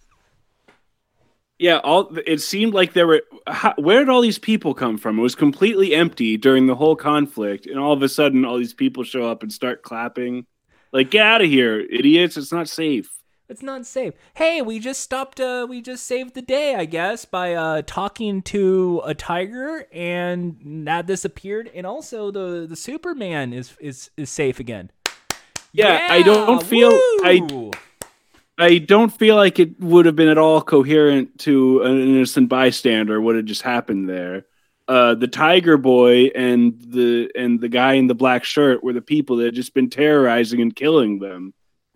[1.60, 3.24] Yeah, all it seemed like there were.
[3.48, 5.18] How, where did all these people come from?
[5.18, 8.76] It was completely empty during the whole conflict, and all of a sudden, all these
[8.76, 10.46] people show up and start clapping.
[10.94, 12.38] Like, get out of here, idiots!
[12.38, 13.10] It's not safe.
[13.50, 14.14] It's not safe.
[14.36, 15.40] Hey, we just stopped.
[15.40, 20.86] Uh, we just saved the day, I guess, by uh, talking to a tiger, and
[20.86, 21.72] that disappeared.
[21.74, 24.92] And also, the the Superman is is is safe again.
[25.78, 27.72] Yeah, I don't feel I!
[28.58, 33.22] I don't feel like it would have been at all coherent to an innocent bystander
[33.22, 34.46] what had just happened there.
[34.88, 39.02] Uh, the Tiger Boy and the and the guy in the black shirt were the
[39.02, 41.54] people that had just been terrorizing and killing them,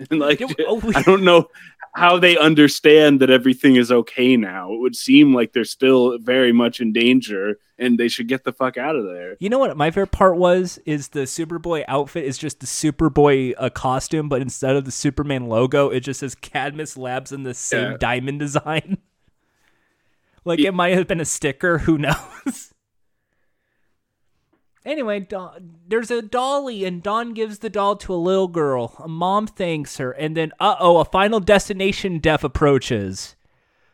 [0.09, 1.47] And like, oh, we- I don't know
[1.93, 4.71] how they understand that everything is okay now.
[4.73, 8.53] It would seem like they're still very much in danger, and they should get the
[8.53, 9.35] fuck out of there.
[9.41, 13.55] You know what my favorite part was is the Superboy outfit is just the Superboy
[13.57, 17.53] uh, costume, but instead of the Superman logo, it just says Cadmus Labs in the
[17.53, 17.97] same Yeah.
[17.99, 18.97] diamond design.
[20.45, 21.79] like it might have been a sticker.
[21.79, 22.70] Who knows?
[24.85, 28.95] Anyway, Dawn, there's a dolly, and Dawn gives the doll to a little girl.
[28.99, 33.35] A mom thanks her, and then uh oh, a final destination death approaches.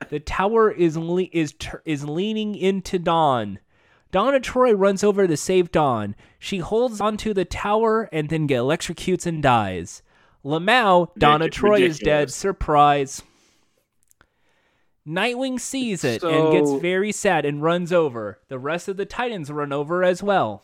[0.09, 3.59] The tower is le- is tur is leaning into Dawn.
[4.11, 6.15] Donna Troy runs over to save Dawn.
[6.39, 10.01] She holds onto the tower and then get electrocutes and dies.
[10.45, 12.31] Lamau, Donna Ridic- Troy is dead.
[12.31, 13.21] Surprise.
[15.05, 18.39] Nightwing sees it and gets very sad and runs over.
[18.49, 20.63] The rest of the Titans run over as well.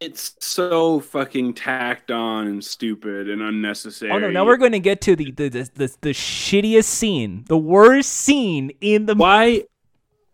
[0.00, 4.10] It's so fucking tacked on and stupid and unnecessary.
[4.10, 4.30] Oh no!
[4.30, 8.10] Now we're going to get to the the, the the the shittiest scene, the worst
[8.10, 9.64] scene in the why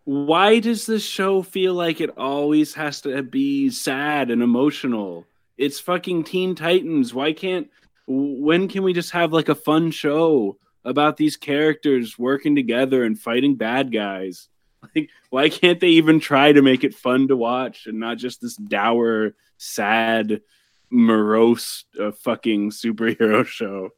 [0.07, 5.27] why does this show feel like it always has to be sad and emotional
[5.59, 7.69] it's fucking teen titans why can't
[8.07, 13.19] when can we just have like a fun show about these characters working together and
[13.19, 14.49] fighting bad guys
[14.95, 18.41] like why can't they even try to make it fun to watch and not just
[18.41, 20.41] this dour sad
[20.91, 23.91] morose uh, fucking superhero show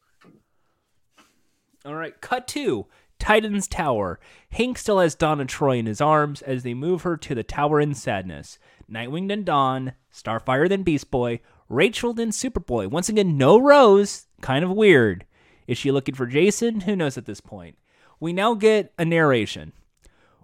[1.85, 2.87] All right, cut two.
[3.19, 4.19] Titan's Tower.
[4.51, 7.79] Hank still has Donna Troy in his arms as they move her to the tower
[7.79, 8.57] in sadness.
[8.91, 12.87] Nightwing then Dawn, Starfire then Beast Boy, Rachel then Superboy.
[12.87, 14.25] Once again, no Rose.
[14.41, 15.25] Kind of weird.
[15.67, 16.81] Is she looking for Jason?
[16.81, 17.77] Who knows at this point?
[18.19, 19.73] We now get a narration.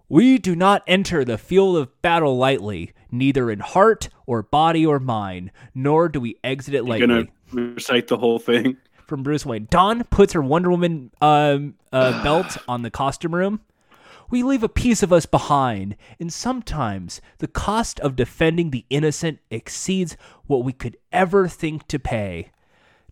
[0.07, 4.99] We do not enter the field of battle lightly, neither in heart or body or
[4.99, 8.77] mind, nor do we exit it lightly You're gonna recite the whole thing
[9.07, 9.67] from Bruce Wayne.
[9.69, 13.61] Dawn puts her Wonder Woman um, uh, belt on the costume room.
[14.29, 19.39] We leave a piece of us behind, and sometimes the cost of defending the innocent
[19.51, 22.51] exceeds what we could ever think to pay.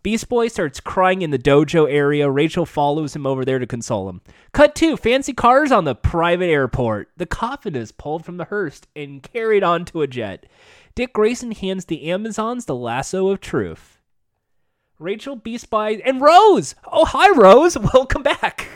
[0.04, 2.30] Beast Boy starts crying in the dojo area.
[2.30, 4.20] Rachel follows him over there to console him.
[4.51, 7.10] Cut two fancy cars on the private airport.
[7.16, 10.45] The coffin is pulled from the hearse and carried onto a jet.
[10.93, 13.97] Dick Grayson hands the Amazons the lasso of truth.
[14.99, 16.76] Rachel, Beast Boy, and Rose.
[16.91, 17.78] Oh, hi, Rose.
[17.93, 18.68] Welcome back.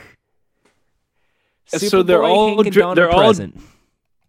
[1.65, 3.59] So they're all dr- they're all- present.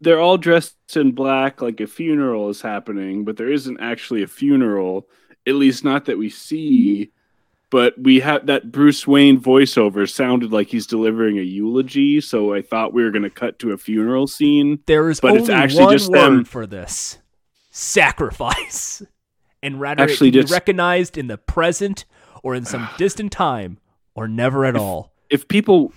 [0.00, 4.26] they're all dressed in black like a funeral is happening but there isn't actually a
[4.26, 5.06] funeral
[5.48, 7.10] at least not that we see
[7.70, 12.62] but we have that bruce wayne voiceover sounded like he's delivering a eulogy so i
[12.62, 15.50] thought we were going to cut to a funeral scene There is but only it's
[15.50, 17.18] actually one just word them- for this:
[17.70, 19.02] sacrifice.
[19.60, 22.04] And rather, Actually just- be recognized in the present
[22.44, 23.78] or in some distant time,
[24.14, 25.12] or never at all.
[25.30, 25.92] if people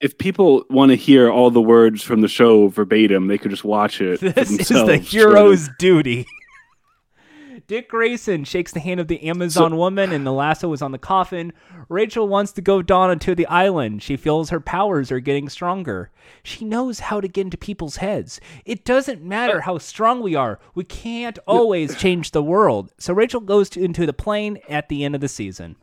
[0.00, 3.62] if people want to hear all the words from the show verbatim they could just
[3.64, 6.26] watch it This is the hero's duty.
[7.66, 10.98] Dick Grayson shakes the hand of the Amazon woman, and the lasso is on the
[10.98, 11.52] coffin.
[11.88, 14.02] Rachel wants to go Donna to the island.
[14.02, 16.10] She feels her powers are getting stronger.
[16.42, 18.40] She knows how to get into people's heads.
[18.66, 20.58] It doesn't matter uh, how strong we are.
[20.74, 22.92] We can't always change the world.
[22.98, 25.76] So Rachel goes to, into the plane at the end of the season.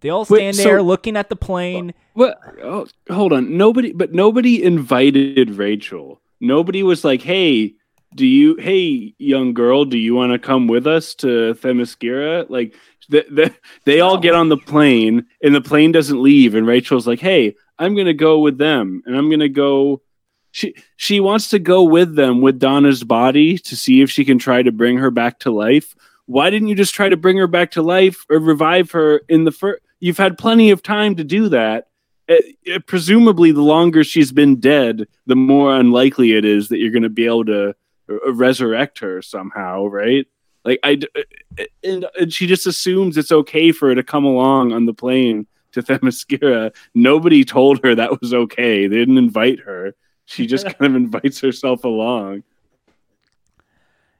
[0.00, 1.92] They all Wait, stand so- there looking at the plane.
[2.14, 2.38] What?
[2.62, 3.56] Oh, hold on.
[3.56, 6.20] Nobody, but nobody invited Rachel.
[6.40, 7.74] Nobody was like, "Hey,
[8.16, 8.56] do you?
[8.56, 12.74] Hey, young girl, do you want to come with us to Themyscira?" Like,
[13.08, 13.54] the, the,
[13.84, 17.54] they all get on the plane, and the plane doesn't leave, and Rachel's like, "Hey,
[17.78, 20.02] I'm gonna go with them, and I'm gonna go."
[20.50, 24.38] She she wants to go with them with Donna's body to see if she can
[24.38, 25.94] try to bring her back to life.
[26.24, 29.44] Why didn't you just try to bring her back to life or revive her in
[29.44, 29.82] the first?
[30.00, 31.88] You've had plenty of time to do that
[32.28, 32.34] uh,
[32.74, 37.02] uh, presumably the longer she's been dead the more unlikely it is that you're going
[37.02, 37.74] to be able to
[38.08, 40.26] resurrect her somehow right
[40.64, 44.72] like i uh, and, and she just assumes it's okay for her to come along
[44.72, 49.94] on the plane to themyscira nobody told her that was okay they didn't invite her
[50.24, 52.42] she just kind of invites herself along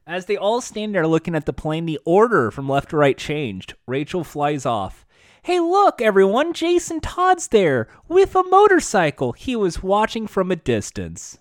[0.06, 3.18] As they all stand there looking at the plane, the order from left to right
[3.18, 3.74] changed.
[3.88, 5.04] Rachel flies off.
[5.42, 9.32] Hey, look, everyone, Jason Todd's there with a motorcycle.
[9.32, 11.38] He was watching from a distance.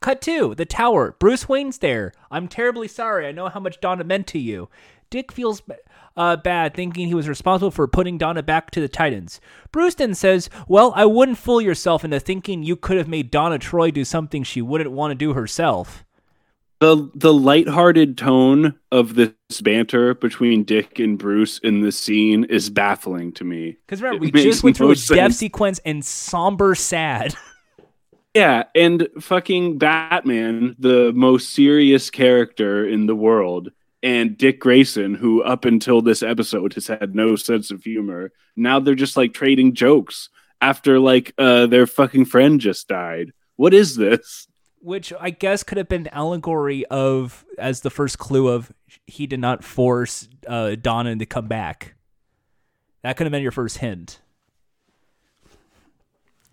[0.00, 1.14] Cut two, the tower.
[1.18, 2.12] Bruce Wayne's there.
[2.30, 3.26] I'm terribly sorry.
[3.26, 4.68] I know how much Donna meant to you.
[5.10, 5.60] Dick feels
[6.16, 9.40] uh, bad thinking he was responsible for putting Donna back to the Titans.
[9.72, 13.58] Bruce then says, Well, I wouldn't fool yourself into thinking you could have made Donna
[13.58, 16.04] Troy do something she wouldn't want to do herself.
[16.80, 19.32] the the lighthearted tone of this
[19.62, 23.76] banter between Dick and Bruce in this scene is baffling to me.
[23.86, 25.36] Because remember, It we just went through no a death sense.
[25.36, 27.34] sequence and somber sad.
[28.34, 33.70] Yeah, and fucking Batman, the most serious character in the world,
[34.02, 38.30] and Dick Grayson, who up until this episode has had no sense of humor.
[38.56, 40.28] Now they're just like trading jokes
[40.60, 43.32] after like uh their fucking friend just died.
[43.56, 44.46] What is this?
[44.80, 48.72] which I guess could have been allegory of as the first clue of
[49.06, 51.94] he did not force uh, Donna to come back.
[53.02, 54.20] That could have been your first hint.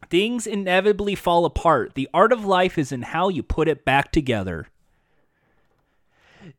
[0.09, 1.95] Things inevitably fall apart.
[1.95, 4.67] The art of life is in how you put it back together.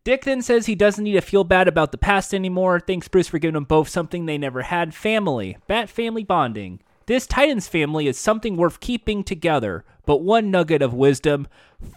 [0.05, 2.81] Dick then says he doesn't need to feel bad about the past anymore.
[2.81, 5.57] Thanks, Bruce, for giving them both something they never had family.
[5.67, 6.81] Bat family bonding.
[7.07, 11.49] This Titans family is something worth keeping together, but one nugget of wisdom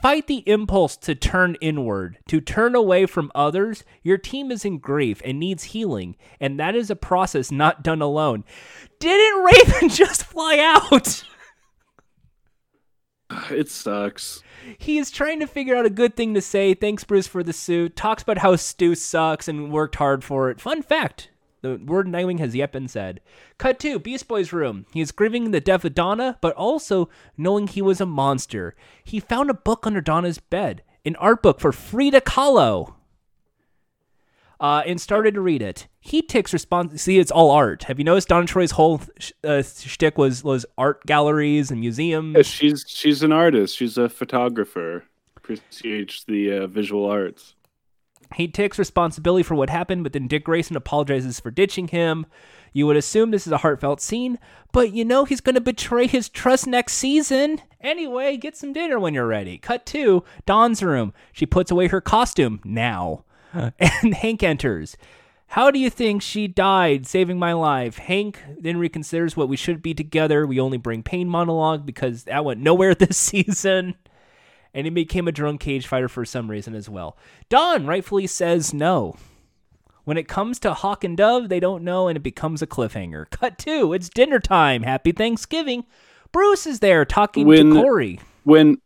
[0.01, 3.83] fight the impulse to turn inward, to turn away from others.
[4.03, 8.01] Your team is in grief and needs healing, and that is a process not done
[8.01, 8.45] alone.
[8.99, 11.25] Didn't Raven just fly out?
[13.51, 14.43] It sucks.
[14.77, 16.73] He is trying to figure out a good thing to say.
[16.73, 17.95] Thanks, Bruce, for the suit.
[17.95, 20.61] Talks about how Stu sucks and worked hard for it.
[20.61, 21.29] Fun fact
[21.61, 23.21] the word Nightwing has yet been said.
[23.57, 24.86] Cut to Beast Boy's room.
[24.93, 28.75] He is grieving the death of Donna, but also knowing he was a monster.
[29.03, 32.95] He found a book under Donna's bed, an art book for Frida Kahlo.
[34.59, 35.88] Uh, and started to read it.
[36.03, 36.99] He takes respons.
[36.99, 37.83] See, it's all art.
[37.83, 42.35] Have you noticed Donna Troy's whole sh- uh, shtick was was art galleries and museums?
[42.35, 43.77] Yeah, she's she's an artist.
[43.77, 45.05] She's a photographer.
[45.37, 47.53] Appreciates the uh, visual arts.
[48.35, 52.25] He takes responsibility for what happened, but then Dick Grayson apologizes for ditching him.
[52.73, 54.39] You would assume this is a heartfelt scene,
[54.71, 57.61] but you know he's going to betray his trust next season.
[57.81, 59.57] Anyway, get some dinner when you're ready.
[59.57, 61.13] Cut to Dawn's room.
[61.33, 63.25] She puts away her costume now.
[63.79, 64.95] And Hank enters.
[65.51, 67.97] How do you think she died, saving my life?
[67.97, 70.47] Hank then reconsiders what we should be together.
[70.47, 73.95] We only bring pain monologue because that went nowhere this season
[74.73, 77.17] and he became a drunk cage fighter for some reason as well.
[77.49, 79.15] Dawn rightfully says no.
[80.03, 83.29] When it comes to Hawk and Dove, they don't know, and it becomes a cliffhanger.
[83.29, 84.83] Cut two, it's dinner time.
[84.83, 85.83] Happy Thanksgiving.
[86.31, 88.19] Bruce is there talking When- to Kory.
[88.43, 88.77] When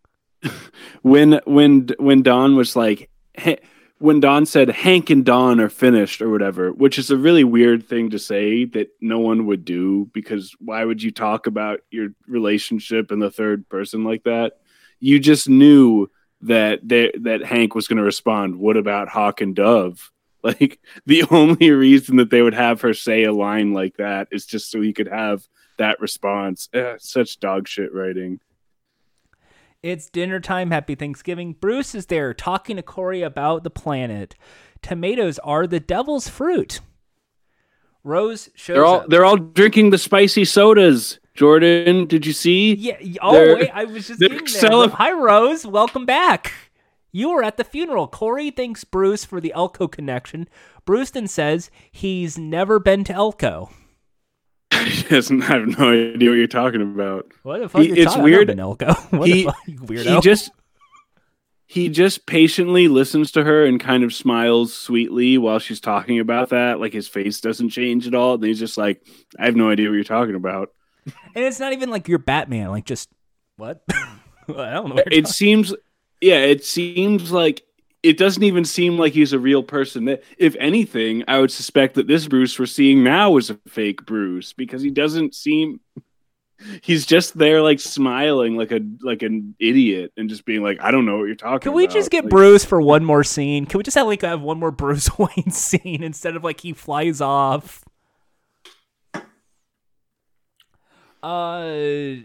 [1.03, 3.55] when when when Dawn was like "Ha-
[3.99, 7.87] when Dawn said Hank and Dawn are finished or whatever, which is a really weird
[7.87, 12.09] thing to say that no one would do because why would you talk about your
[12.27, 14.57] relationship in the third person like that?
[14.99, 16.09] You just knew
[16.41, 20.11] that they, that Hank was going to respond, "What about Hawk and Dove?"
[20.45, 24.45] Like the only reason that they would have her say a line like that is
[24.45, 25.43] just so he could have
[25.79, 26.69] that response.
[26.71, 28.39] Eh, such dog shit writing.
[29.85, 30.71] It's dinner time.
[30.71, 31.53] Happy Thanksgiving.
[31.53, 34.33] Bruce is there talking to Kory about the planet.
[34.81, 36.79] Tomatoes are the devil's fruit.
[38.03, 39.09] Rose shows They're all up.
[39.09, 41.19] they're all drinking the spicy sodas.
[41.35, 42.73] Jordan, did you see?
[42.73, 42.97] Yeah.
[43.21, 44.89] Oh They're- wait, I was just getting there.
[44.89, 46.51] Hi Rose, welcome back.
[47.11, 48.07] You were at the funeral.
[48.07, 50.47] Kory thanks Bruce for the Elko connection.
[50.85, 53.69] Bruce then says he's never been to Elko.
[54.85, 57.31] He doesn't I have no idea what you're talking about.
[57.43, 57.81] What the fuck?
[57.81, 58.49] He- it's weird.
[58.49, 58.93] about Elko?
[59.17, 60.15] What He- the fuck, weirdo?
[60.15, 60.51] He just
[61.67, 66.49] he just patiently listens to her and kind of smiles sweetly while she's talking about
[66.49, 66.79] that.
[66.79, 68.35] Like his face doesn't change at all.
[68.35, 69.01] And he's just like,
[69.39, 70.69] I have no idea what you're talking about.
[71.35, 72.69] and it's not even like you're Batman.
[72.69, 73.09] Like just
[73.57, 73.83] what?
[73.89, 74.13] I
[74.47, 75.03] don't know.
[75.11, 75.73] It seems
[76.21, 77.63] yeah, it seems like
[78.05, 80.05] it doesn't even seem like he's a real person.
[80.05, 84.05] That if anything, I would suspect that this Bruce we're seeing now is a fake
[84.05, 85.79] Bruce because he doesn't seem
[86.81, 90.91] he's just there like smiling like a like an idiot and just being like, I
[90.91, 91.93] don't know what you're talking Can we about.
[91.93, 93.65] just get Like, Bruce for one more scene?
[93.65, 96.73] Can we just have like have one more Bruce Wayne scene instead of like he
[96.73, 97.83] flies off?
[101.23, 102.17] Uh,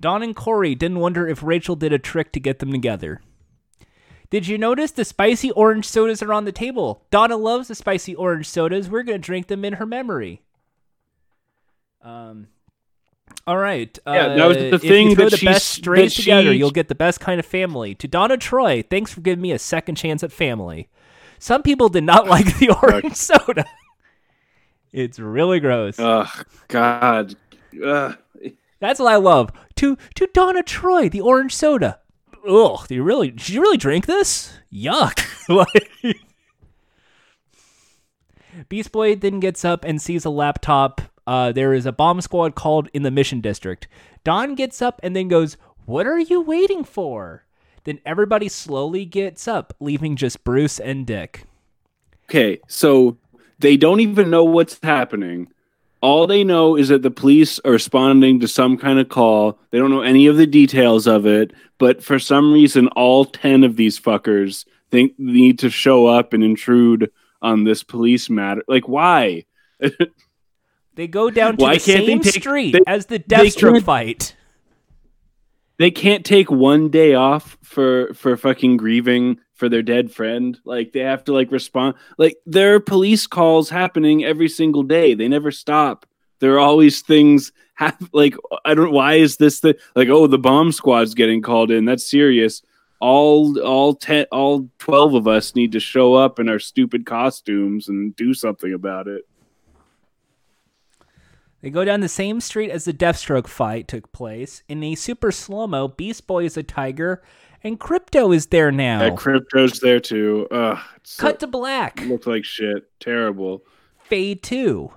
[0.00, 3.20] Dawn and Kory didn't wonder if Rachel did a trick to get them together.
[4.32, 7.04] Did you notice the spicy orange sodas are on the table?
[7.10, 8.88] Donna loves the spicy orange sodas.
[8.88, 10.40] We're gonna drink them in her memory.
[12.02, 12.46] Um.
[13.46, 13.96] All right.
[14.06, 16.58] Yeah, that was uh, the if thing that the she's- best strays that together, she-
[16.58, 17.94] you'll get the best kind of family.
[17.96, 20.88] To Donna Troy, thanks for giving me a second chance at family.
[21.38, 23.66] Some people did not like the orange soda.
[24.94, 25.98] It's really gross.
[25.98, 27.36] Ugh, God.
[27.84, 28.16] Ugh.
[28.80, 29.50] That's what I love.
[29.76, 31.98] To to Donna Troy, the orange soda.
[32.48, 34.52] Ugh, do you really did you really drink this?
[34.72, 35.20] Yuck.
[35.48, 36.16] Like-
[38.68, 41.00] Beast Boy then gets up and sees a laptop.
[41.26, 43.88] Uh, there is a bomb squad called in the mission district.
[44.24, 47.44] Dawn gets up and then goes, What are you waiting for?
[47.84, 51.44] Then everybody slowly gets up, leaving just Bruce and Dick.
[52.30, 53.16] Okay, so
[53.58, 55.48] they don't even know what's happening.
[56.02, 59.58] All they know is that the police are responding to some kind of call.
[59.70, 63.62] They don't know any of the details of it, but for some reason, all 10
[63.64, 68.62] of these fuckers think need to show up and intrude on this police matter.
[68.68, 69.44] Like, why?
[70.94, 73.24] They go down to Why the can't they same take- street they- as the they
[73.48, 74.36] Deathstroke fight.
[75.78, 80.58] they can't take one day off for for fucking grieving for their dead friend.
[80.64, 85.14] Like they have to like respond like there are police calls happening every single day.
[85.14, 86.04] They never stop.
[86.40, 88.34] There are always things have like
[88.64, 91.84] i don't why is this the like oh the bomb squad's getting called in.
[91.84, 92.60] That's serious.
[93.00, 97.86] All all 10 all 12 of us need to show up in our stupid costumes
[97.86, 99.22] and do something about it.
[101.60, 104.64] They go down the same street as the Deathstroke fight took place.
[104.68, 107.22] In a super slow mo, Beast Boy is a tiger,
[107.64, 108.98] and Krypto is there now.
[109.00, 112.00] that Krypto's there too Ugh, it's so- Cut to black.
[112.06, 113.62] looked like shit terrible
[114.04, 114.92] Fade 2.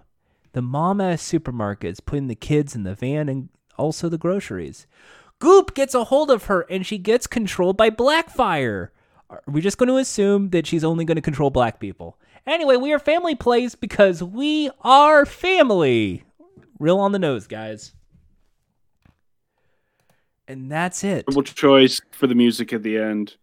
[0.54, 4.88] The mom ass supermarket's putting the kids in the van and also the groceries.
[5.40, 8.90] Goop gets a hold of her and she gets controlled by Blackfire.
[9.30, 12.18] Are we just going to assume that she's only going to control black people?
[12.46, 16.24] Anyway, we are family plays because we are family.
[16.80, 17.94] Real on the nose, guys.
[20.48, 21.26] And that's it.
[21.46, 23.36] choice for the music at the end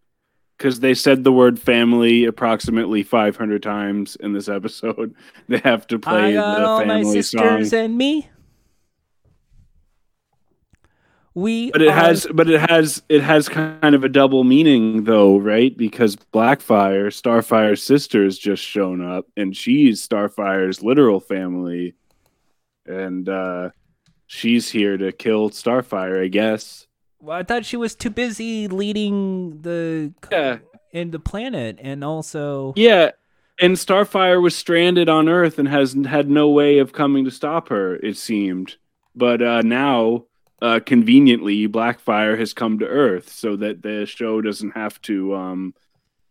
[0.57, 5.15] because they said the word family approximately 500 times in this episode.
[5.49, 7.79] They have to play the family sisters song.
[7.81, 8.29] and me.
[11.35, 15.05] We But it are- has but it has it has kind of a double meaning
[15.05, 15.75] though, right?
[15.77, 21.95] Because Blackfire, Starfire's sister has just shown up and she's Starfire's literal family.
[22.87, 23.71] And uh
[24.27, 26.87] she's here to kill Starfire, I guess.
[27.23, 30.59] Well, I thought she was too busy leading the Yeah.
[30.93, 33.12] in the planet, and also Yeah,
[33.61, 37.68] and Starfire was stranded on Earth and has had no way of coming to stop
[37.68, 37.95] her.
[37.97, 38.77] It seemed,
[39.14, 40.25] but uh, now,
[40.61, 45.75] uh, conveniently, Blackfire has come to Earth so that the show doesn't have to, um,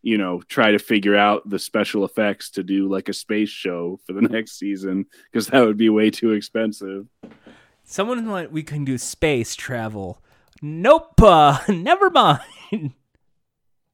[0.01, 3.97] you know, try to figure out the special effects to do like a space show
[4.05, 7.07] for the next season because that would be way too expensive.
[7.85, 10.21] someone like we can do space travel.
[10.61, 12.93] Nope, uh, never mind.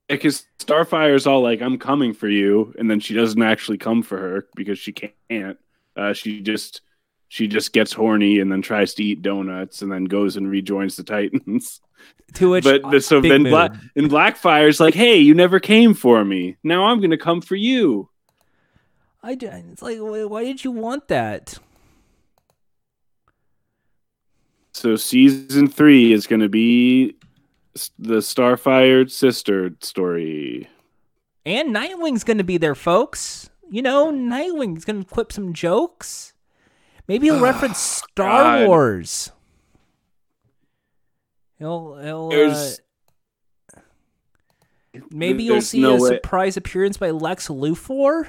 [0.08, 4.18] Because Starfire's all like, "I'm coming for you," and then she doesn't actually come for
[4.18, 5.58] her because she can't.
[5.96, 6.82] Uh, she just
[7.30, 10.96] she just gets horny and then tries to eat donuts and then goes and rejoins
[10.96, 11.82] the Titans.
[12.36, 13.44] to which, but the, so then.
[13.44, 16.58] Black and Blackfire's like, "Hey, you never came for me.
[16.64, 18.10] Now I'm gonna come for you."
[19.24, 21.58] I it's like, why did you want that?
[24.78, 27.16] So season three is gonna be
[27.76, 30.70] s- the Starfire sister story.
[31.48, 33.50] And Nightwing's gonna be there, folks.
[33.72, 36.34] You know, Nightwing's gonna clip some jokes.
[37.08, 38.68] Maybe he'll reference Star God.
[38.68, 39.32] Wars.
[41.58, 42.80] He'll, he'll uh, There's-
[45.10, 48.28] maybe you'll see no a way- surprise appearance by Lex Luthor.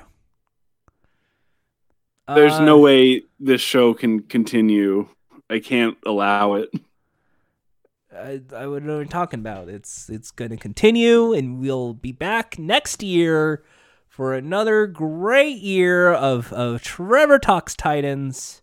[2.27, 5.09] There's Uh, no way this show can continue.
[5.51, 6.71] I can't allow it.
[8.15, 9.69] I, I don't know what I'm talking about.
[9.69, 13.63] It's it's going to continue, and we'll be back next year
[14.09, 18.63] for another great year of of Trevor Talks Titans.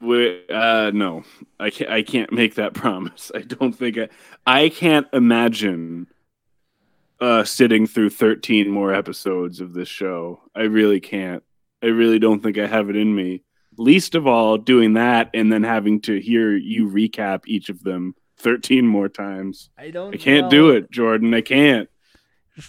[0.00, 1.24] We, uh, no,
[1.58, 1.90] I can't.
[1.90, 3.30] I can't make that promise.
[3.34, 4.08] I don't think I.
[4.46, 6.06] I can't imagine
[7.20, 10.40] uh, sitting through 13 more episodes of this show.
[10.54, 11.42] I really can't.
[11.82, 13.42] I really don't think I have it in me.
[13.78, 18.14] Least of all, doing that and then having to hear you recap each of them
[18.38, 19.70] 13 more times.
[19.78, 20.14] I don't.
[20.14, 21.34] I can't do it, Jordan.
[21.34, 21.88] I can't.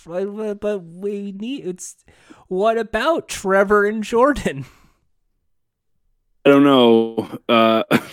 [0.05, 1.65] But, but we need.
[1.65, 2.03] It's
[2.47, 4.65] what about Trevor and Jordan?
[6.45, 7.39] I don't know.
[7.47, 7.83] Uh,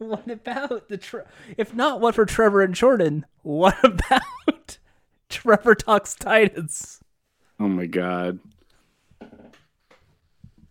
[0.00, 1.24] What about the Tre-
[1.58, 3.26] if not what for Trevor and Jordan?
[3.42, 4.78] What about
[5.28, 7.00] Trevor Talks Titans?
[7.60, 8.38] oh my god.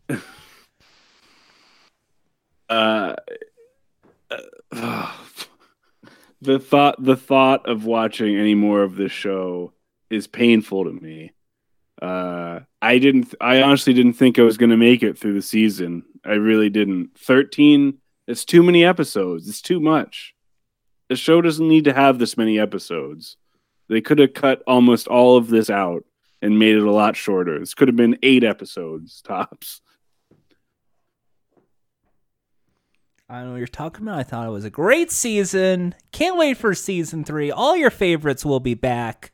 [2.70, 3.16] uh,
[4.30, 4.36] uh,
[6.42, 9.74] the thought the thought of watching any more of this show
[10.10, 11.34] is painful to me.
[12.02, 13.34] Uh, I didn't.
[13.42, 16.04] I honestly didn't think I was going to make it through the season.
[16.26, 17.18] I really didn't.
[17.18, 18.00] Thirteen.
[18.28, 19.50] It's too many episodes.
[19.50, 20.36] It's too much.
[21.10, 23.38] The show doesn't need to have this many episodes.
[23.88, 26.04] They could have cut almost all of this out
[26.42, 27.60] and made it a lot shorter.
[27.60, 29.82] This could have been eight episodes tops.
[33.30, 34.18] I don't know what you're talking about.
[34.18, 35.94] I thought it was a great season.
[36.12, 37.52] Can't wait for season three.
[37.52, 39.32] All your favorites will be back.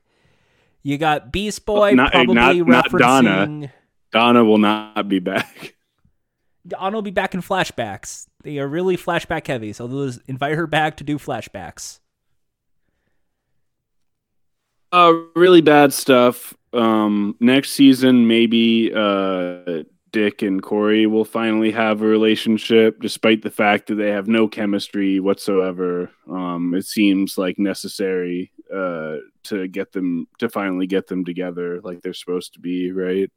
[0.83, 2.99] You got Beast Boy Not- probably not- not referencing.
[2.99, 3.73] Donna.
[4.11, 5.75] Donna will not be back.
[6.67, 8.27] Donna will be back in flashbacks.
[8.43, 11.99] They are really flashback heavy, so they'll invite her back to do flashbacks.
[14.91, 16.53] Uh, really bad stuff.
[16.73, 19.83] Um, next season, maybe uh,
[20.15, 24.47] Dick and Kory will finally have a relationship, despite the fact that they have no
[24.47, 26.09] chemistry whatsoever.
[26.31, 32.01] Um, it seems like necessary uh, to get them to finally get them together, like
[32.01, 33.29] they're supposed to be, right?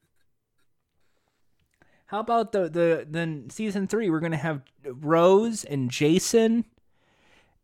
[2.07, 4.09] How about the the then season three?
[4.09, 6.65] We're gonna have Rose and Jason,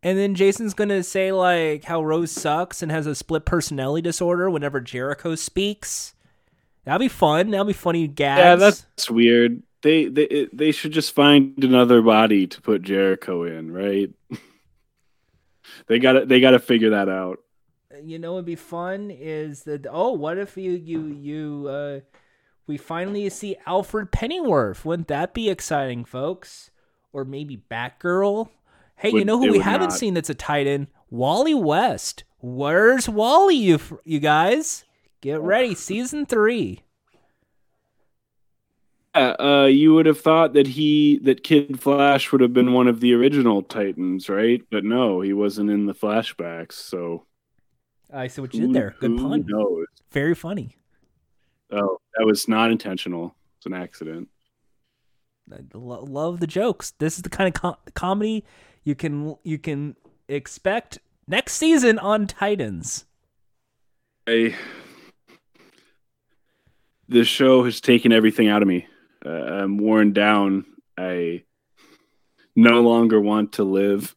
[0.03, 4.49] and then Jason's gonna say like how Rose sucks and has a split personality disorder
[4.49, 6.14] whenever Jericho speaks.
[6.85, 7.51] That'll be fun.
[7.51, 8.39] That'll be funny gags.
[8.39, 9.61] Yeah, that's weird.
[9.81, 14.11] They they they should just find another body to put Jericho in, right?
[15.87, 17.39] they got to they got to figure that out.
[18.03, 21.99] you know it'd be fun is that oh what if you you you uh
[22.67, 26.71] we finally see alfred pennyworth wouldn't that be exciting folks
[27.13, 28.49] or maybe batgirl
[28.97, 29.97] hey you know who we haven't not.
[29.97, 34.83] seen that's a titan wally west where's wally you you guys
[35.25, 36.81] get ready season three
[39.15, 42.87] Yeah, uh, you would have thought that he that Kid Flash would have been one
[42.87, 44.61] of the original Titans, right?
[44.69, 46.73] But no, he wasn't in the flashbacks.
[46.73, 47.25] So
[48.13, 49.85] i see what you who- did there good pun knows?
[50.11, 50.77] very funny
[51.71, 53.33] Oh, that was not intentional.
[53.57, 54.29] It's an accident.
[55.51, 56.91] I lo- love the jokes.
[56.99, 58.43] This is the kind of com- comedy
[58.83, 59.95] you can you can
[60.29, 63.05] expect next season on Titans.
[64.27, 64.55] I
[67.07, 68.87] the show has taken everything out of me.
[69.25, 70.65] Uh, I'm worn down.
[70.97, 71.43] I
[72.55, 74.15] no longer want to live.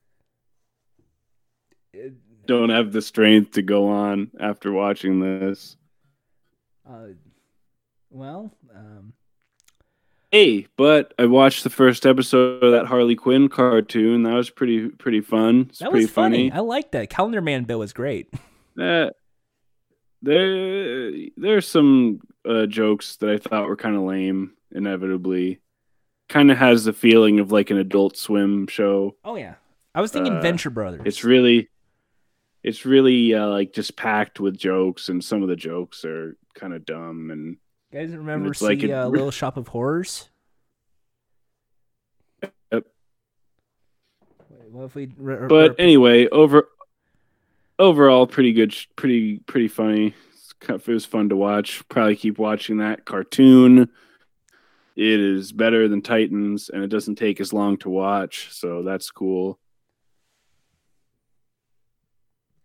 [2.47, 5.76] Don't have the strength to go on after watching this.
[6.89, 7.09] Uh,
[8.11, 9.12] well, um,
[10.30, 14.24] Hey, but I watched the first episode of that Harley Quinn cartoon.
[14.24, 15.66] That was pretty pretty fun.
[15.70, 16.51] It's that pretty was funny.
[16.51, 16.53] funny.
[16.59, 17.09] I like that.
[17.09, 18.28] Calendar Man Bill was great.
[18.78, 19.09] Uh,
[20.20, 24.53] there there's some uh, jokes that I thought were kind of lame.
[24.70, 25.61] Inevitably,
[26.28, 29.16] kind of has the feeling of like an Adult Swim show.
[29.24, 29.55] Oh yeah,
[29.95, 31.01] I was thinking Uh, Venture Brothers.
[31.07, 31.68] It's really,
[32.62, 36.74] it's really uh, like just packed with jokes, and some of the jokes are kind
[36.74, 37.30] of dumb.
[37.30, 37.57] And
[37.93, 40.28] you guys remember see like a- uh, Little Shop of Horrors?
[42.70, 42.84] Yep.
[44.51, 45.11] Wait, what if we?
[45.16, 46.68] re- but re- anyway, over
[47.78, 50.14] overall, pretty good, pretty pretty funny.
[50.61, 51.86] It was fun to watch.
[51.88, 53.88] Probably keep watching that cartoon.
[54.96, 59.11] It is better than Titans, and it doesn't take as long to watch, so that's
[59.11, 59.59] cool.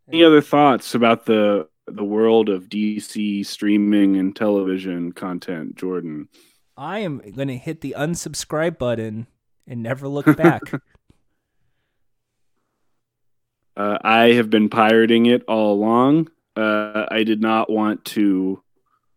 [0.08, 6.30] Any other thoughts about the the world of DC streaming and television content, Jordan?
[6.78, 9.28] I am going to hit the unsubscribe button
[9.68, 10.62] and never look back.
[13.76, 16.30] Uh, I have been pirating it all along.
[16.56, 18.62] Uh, I did not want to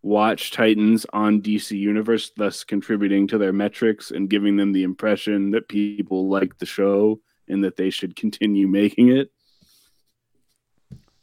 [0.03, 5.51] watch Titans on DC Universe, thus contributing to their metrics and giving them the impression
[5.51, 9.31] that people like the show and that they should continue making it.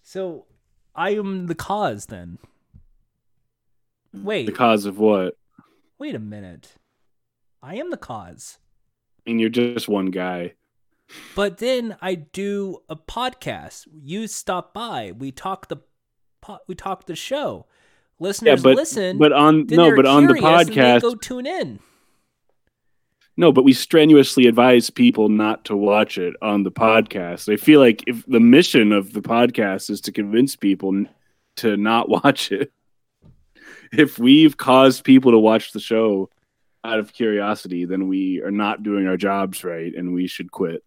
[0.02, 0.46] so,
[0.96, 2.38] I am the cause then.
[4.14, 5.36] Wait, The cause of what?
[5.98, 6.76] wait a minute.
[7.64, 8.60] I am the cause.
[9.26, 10.54] I mean, you're just one guy.
[11.36, 13.88] But then I do a podcast.
[13.94, 15.14] You stop by.
[15.18, 15.78] We talk the
[16.68, 17.66] we talk the show.
[18.20, 19.18] Listeners but listen.
[19.18, 21.80] but on no, but on the curious and they podcast, go tune in.
[23.36, 27.52] No, but we strenuously advise people not to watch it on the podcast.
[27.52, 31.06] I feel like if the mission of the podcast is to convince people
[31.58, 32.72] to not watch it,
[33.92, 36.30] if we've caused people to watch the show
[36.84, 40.84] out of curiosity, then we are not doing our jobs right and we should quit.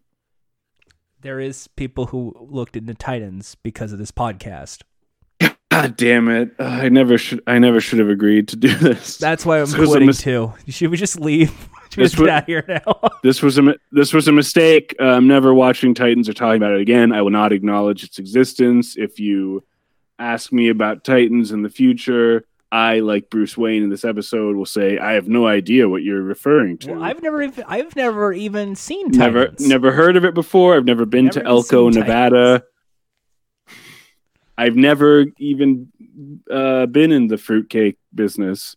[1.21, 4.83] There is people who looked into Titans because of this podcast.
[5.81, 6.51] God damn it.
[6.59, 9.17] Uh, I never should I never should have agreed to do this.
[9.17, 10.53] That's why I'm This quitting mis- too.
[10.67, 11.49] Should we just leave?
[11.89, 13.09] Should we This just get out of here now?
[13.23, 14.95] This was a this was a mistake.
[14.99, 17.11] Uh, I'm never watching Titans or talking about it again.
[17.13, 18.97] I will not acknowledge its existence.
[18.97, 19.63] If you
[20.19, 24.65] ask me about Titans in the future, I, like Bruce Wayne in this episode, will
[24.65, 26.91] say I have no idea what you're referring to.
[26.93, 29.67] well, I've never even I've never even seen never Titans.
[29.67, 30.75] never heard of it before.
[30.75, 32.63] I've never been Never to Elko, Nevada.
[34.57, 35.91] I've never even
[36.49, 38.75] uh, been in the fruitcake business.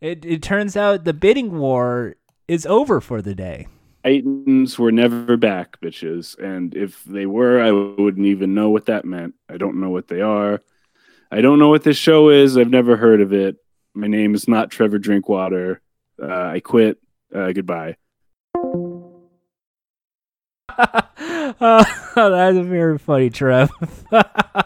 [0.00, 2.16] It it turns out the bidding war
[2.46, 3.66] is over for the day.
[4.04, 6.38] Titans were never back, bitches.
[6.38, 9.34] And if they were, I wouldn't even know what that meant.
[9.48, 10.60] I don't know what they are.
[11.30, 12.58] I don't know what this show is.
[12.58, 13.56] I've never heard of it.
[13.94, 15.80] My name is not Trevor Drinkwater.
[16.22, 16.98] Uh, I quit.
[17.34, 17.96] Uh, goodbye.
[20.78, 21.84] Uh,
[22.14, 23.70] that's very funny, Trev.
[24.12, 24.64] uh,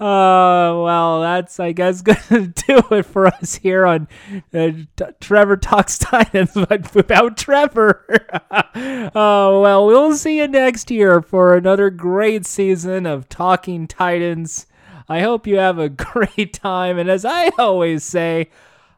[0.00, 4.08] well, that's I guess gonna do it for us here on
[4.52, 8.04] uh, T- Trevor Talks Titans, about Trevor.
[8.50, 14.66] uh, well, we'll see you next year for another great season of Talking Titans.
[15.08, 18.48] I hope you have a great time, and as I always say,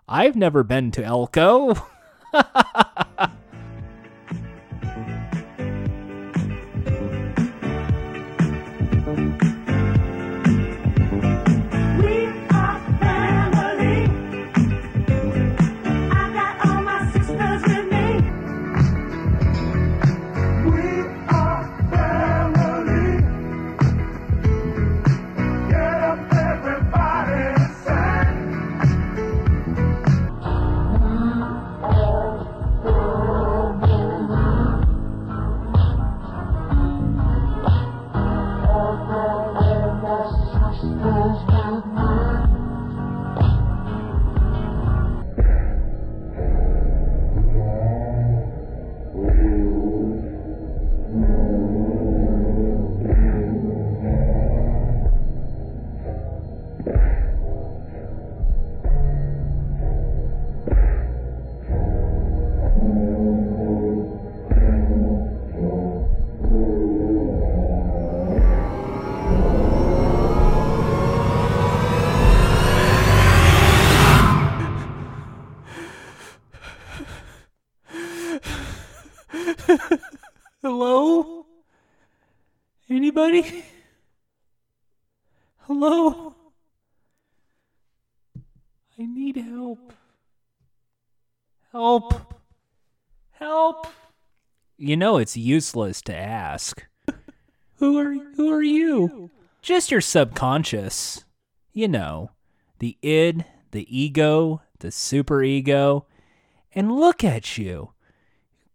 [0.09, 1.75] I've never been to Elko.
[83.27, 83.65] Anybody?
[85.63, 86.35] Hello?
[88.99, 89.93] I need help.
[91.73, 92.35] Help.
[93.33, 93.89] Help.
[94.79, 96.87] You know it's useless to ask.
[97.77, 99.31] who are who are you?
[99.61, 101.25] Just your subconscious.
[101.73, 102.31] You know,
[102.79, 106.05] the id, the ego, the superego.
[106.75, 107.91] And look at you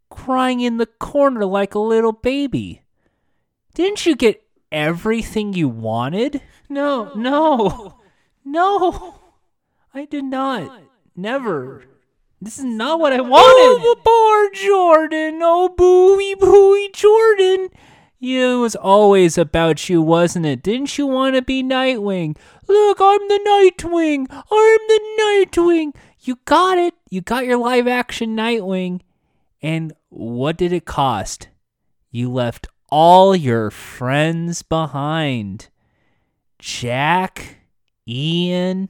[0.10, 2.82] crying in the corner like a little baby.
[3.73, 6.41] Didn't you get everything you wanted?
[6.69, 7.95] No, no,
[8.43, 9.15] no.
[9.93, 10.81] I did not.
[11.15, 11.84] Never.
[12.41, 13.84] This is not what I wanted.
[13.84, 15.39] Oh, poor Jordan.
[15.43, 17.69] Oh, booey, booey, Jordan.
[18.19, 20.64] It was always about you, wasn't it?
[20.64, 22.38] Didn't you want to be Nightwing?
[22.68, 24.27] Look, I'm the Nightwing.
[24.30, 25.95] I'm the Nightwing.
[26.22, 26.93] You got it.
[27.10, 29.02] You got your live action Nightwing.
[29.61, 31.49] And what did it cost?
[32.11, 35.69] You left all your friends behind.
[36.59, 37.57] Jack,
[38.07, 38.89] Ian,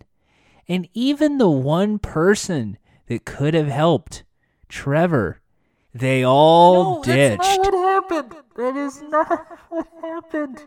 [0.68, 4.24] and even the one person that could have helped,
[4.68, 5.40] Trevor.
[5.94, 7.42] They all ditched.
[7.42, 8.36] That's not what happened.
[8.56, 10.64] That is not what happened.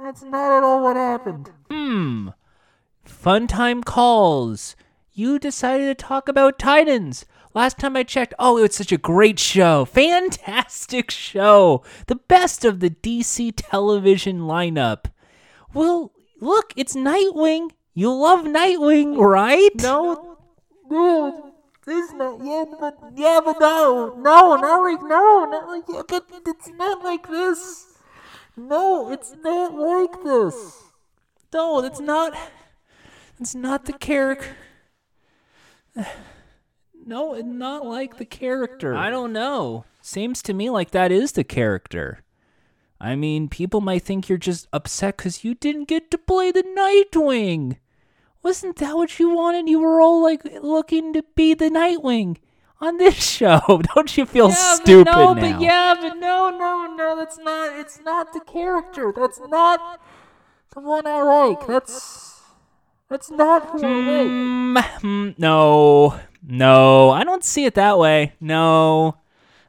[0.00, 1.50] That's not at all what happened.
[1.70, 2.28] Hmm.
[3.04, 4.76] Fun time calls.
[5.12, 7.26] You decided to talk about Titans.
[7.54, 9.84] Last time I checked, oh, it was such a great show.
[9.86, 11.82] Fantastic show.
[12.06, 15.06] The best of the DC television lineup.
[15.74, 17.70] Well, look, it's Nightwing.
[17.94, 19.70] You love Nightwing, right?
[19.82, 20.38] No,
[20.90, 21.52] no,
[21.84, 22.40] this is not.
[22.42, 27.04] Yeah, but yeah, but no, no, not like no, not like yeah, but it's not
[27.04, 27.86] like this.
[28.56, 30.82] No, it's not like this.
[31.52, 32.34] No, that's not.
[33.38, 34.56] That's not the character.
[37.04, 38.94] No, it's not like the character.
[38.94, 39.84] I don't know.
[40.00, 42.22] Seems to me like that is the character.
[43.00, 46.62] I mean, people might think you're just upset because you didn't get to play the
[46.62, 47.78] Nightwing.
[48.42, 49.68] Wasn't that what you wanted?
[49.68, 52.36] You were all like looking to be the Nightwing
[52.80, 53.82] on this show.
[53.94, 55.40] Don't you feel Yeah, stupid but no, now?
[55.52, 57.78] but yeah, but no, no, no, that's not.
[57.78, 59.12] It's not the character.
[59.14, 60.00] That's not
[60.74, 61.66] the one I like.
[61.66, 62.40] That's
[63.08, 63.90] that's not who I
[64.22, 65.02] like.
[65.02, 68.32] Mm, no, no, I don't see it that way.
[68.40, 69.16] No,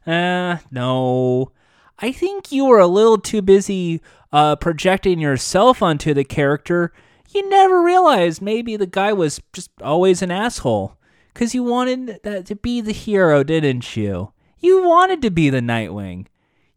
[0.05, 1.51] uh, no.
[1.99, 4.01] I think you were a little too busy
[4.31, 6.91] uh, projecting yourself onto the character.
[7.29, 10.97] You never realized maybe the guy was just always an asshole.
[11.33, 14.33] Because you wanted that to be the hero, didn't you?
[14.59, 16.27] You wanted to be the Nightwing.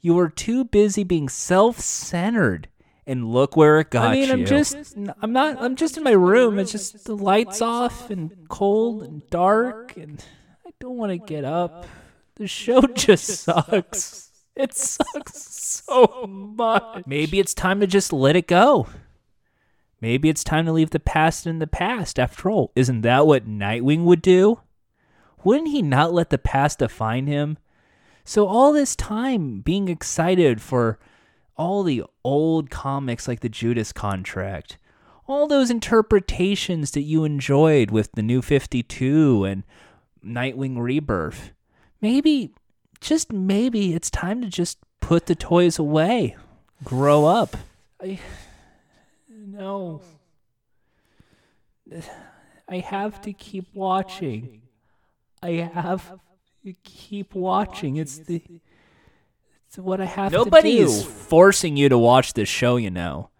[0.00, 2.68] You were too busy being self-centered.
[3.06, 4.32] And look where it got I mean, you.
[4.32, 6.58] I'm just, I'm not, I'm just in my room.
[6.58, 10.24] It's just the lights off and cold and dark, and
[10.66, 11.86] I don't want to get up.
[12.34, 14.30] The show just sucks.
[14.56, 15.40] It sucks
[15.86, 17.04] so much.
[17.06, 18.88] Maybe it's time to just let it go.
[20.00, 22.18] Maybe it's time to leave the past in the past.
[22.18, 24.60] After all, isn't that what Nightwing would do?
[25.44, 27.58] Wouldn't he not let the past define him?
[28.24, 30.98] So, all this time being excited for
[31.56, 34.78] all the old comics like the Judas Contract,
[35.26, 39.64] all those interpretations that you enjoyed with the New 52 and
[40.24, 41.52] Nightwing Rebirth,
[42.00, 42.52] maybe,
[43.00, 46.36] just maybe, it's time to just put the toys away,
[46.84, 47.56] grow up.
[48.00, 48.18] I.
[49.28, 50.02] No.
[52.68, 54.62] I have to keep watching.
[55.42, 56.18] I have
[56.64, 57.96] to keep watching.
[57.96, 58.42] It's the.
[59.68, 60.32] It's what I have
[60.62, 60.84] do.
[60.84, 63.30] Is forcing you to watch this show, you know.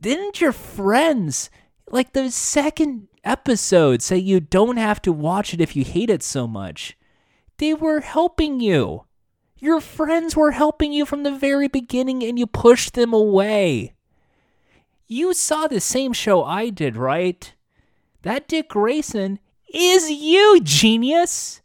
[0.00, 1.50] Didn't your friends,
[1.90, 6.22] like the second episode, say you don't have to watch it if you hate it
[6.22, 6.96] so much?
[7.58, 9.04] They were helping you.
[9.58, 13.94] Your friends were helping you from the very beginning and you pushed them away.
[15.06, 17.54] You saw the same show I did, right?
[18.22, 19.38] That Dick Grayson
[19.72, 21.62] is you, genius.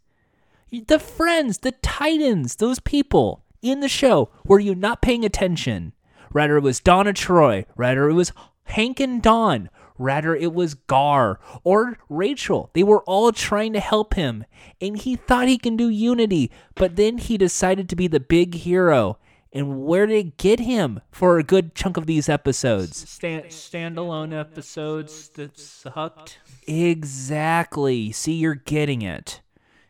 [0.70, 5.92] The friends, the titans, those people in the show, were you not paying attention?
[6.32, 7.64] Rather, it was Donna Troy.
[7.76, 8.32] Rather, it was
[8.64, 9.70] Hank and Dawn.
[9.98, 12.70] Rather, it was Gar or Rachel.
[12.72, 14.44] They were all trying to help him,
[14.80, 18.54] and he thought he can do Unity, but then he decided to be the big
[18.54, 19.18] hero.
[19.52, 23.08] And where did it get him for a good chunk of these episodes?
[23.08, 26.38] Stand, standalone episodes that sucked.
[26.66, 28.12] Exactly.
[28.12, 29.42] See, you're getting it.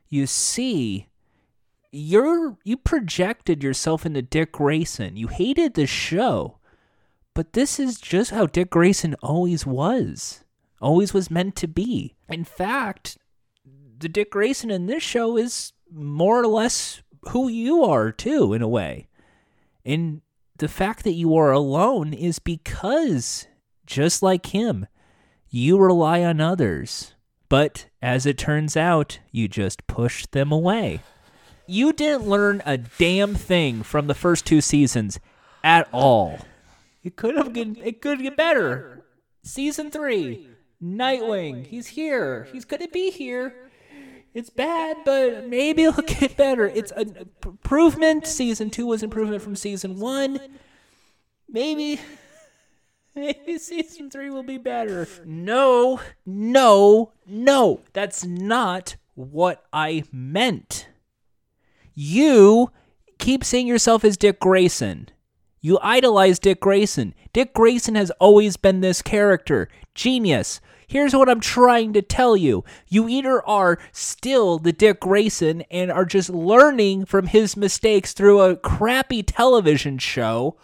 [0.08, 1.06] You see,
[1.92, 5.16] you're you projected yourself into Dick Grayson.
[5.16, 6.58] You hated the show.
[7.34, 10.44] But this is just how Dick Grayson always was.
[10.80, 12.14] Always was meant to be.
[12.28, 13.16] In fact,
[13.98, 18.62] the Dick Grayson in this show is more or less who you are too, in
[18.62, 19.08] a way.
[19.84, 20.20] And
[20.56, 23.46] the fact that you are alone is because,
[23.86, 24.86] just like him,
[25.48, 27.14] you rely on others.
[27.48, 31.00] But as it turns out, you just push them away.
[31.72, 35.18] You didn't learn a damn thing from the first two seasons
[35.64, 36.38] at all.
[37.02, 39.06] It could have get, it could get better.
[39.42, 40.48] Season three,
[40.84, 41.66] Nightwing.
[41.66, 42.46] He's here.
[42.52, 43.70] He's gonna be here.
[44.34, 46.68] It's bad, but maybe it'll get better.
[46.68, 48.26] It's an improvement.
[48.26, 50.40] Season two was improvement from season one.
[51.48, 51.98] Maybe,
[53.14, 55.08] maybe season three will be better.
[55.24, 57.80] No, no, no.
[57.94, 60.88] That's not what I meant.
[61.94, 62.70] You
[63.18, 65.08] keep seeing yourself as Dick Grayson.
[65.60, 67.14] You idolize Dick Grayson.
[67.32, 69.68] Dick Grayson has always been this character.
[69.94, 70.60] Genius.
[70.88, 72.64] Here's what I'm trying to tell you.
[72.88, 78.40] You either are still the Dick Grayson and are just learning from his mistakes through
[78.40, 80.56] a crappy television show,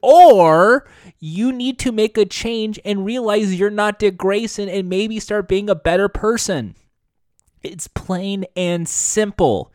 [0.00, 0.86] or
[1.18, 5.48] you need to make a change and realize you're not Dick Grayson and maybe start
[5.48, 6.76] being a better person.
[7.62, 9.72] It's plain and simple.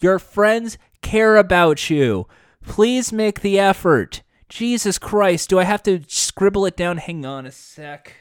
[0.00, 2.26] Your friends care about you.
[2.64, 4.22] Please make the effort.
[4.48, 6.98] Jesus Christ, do I have to scribble it down?
[6.98, 8.14] Hang on a sec.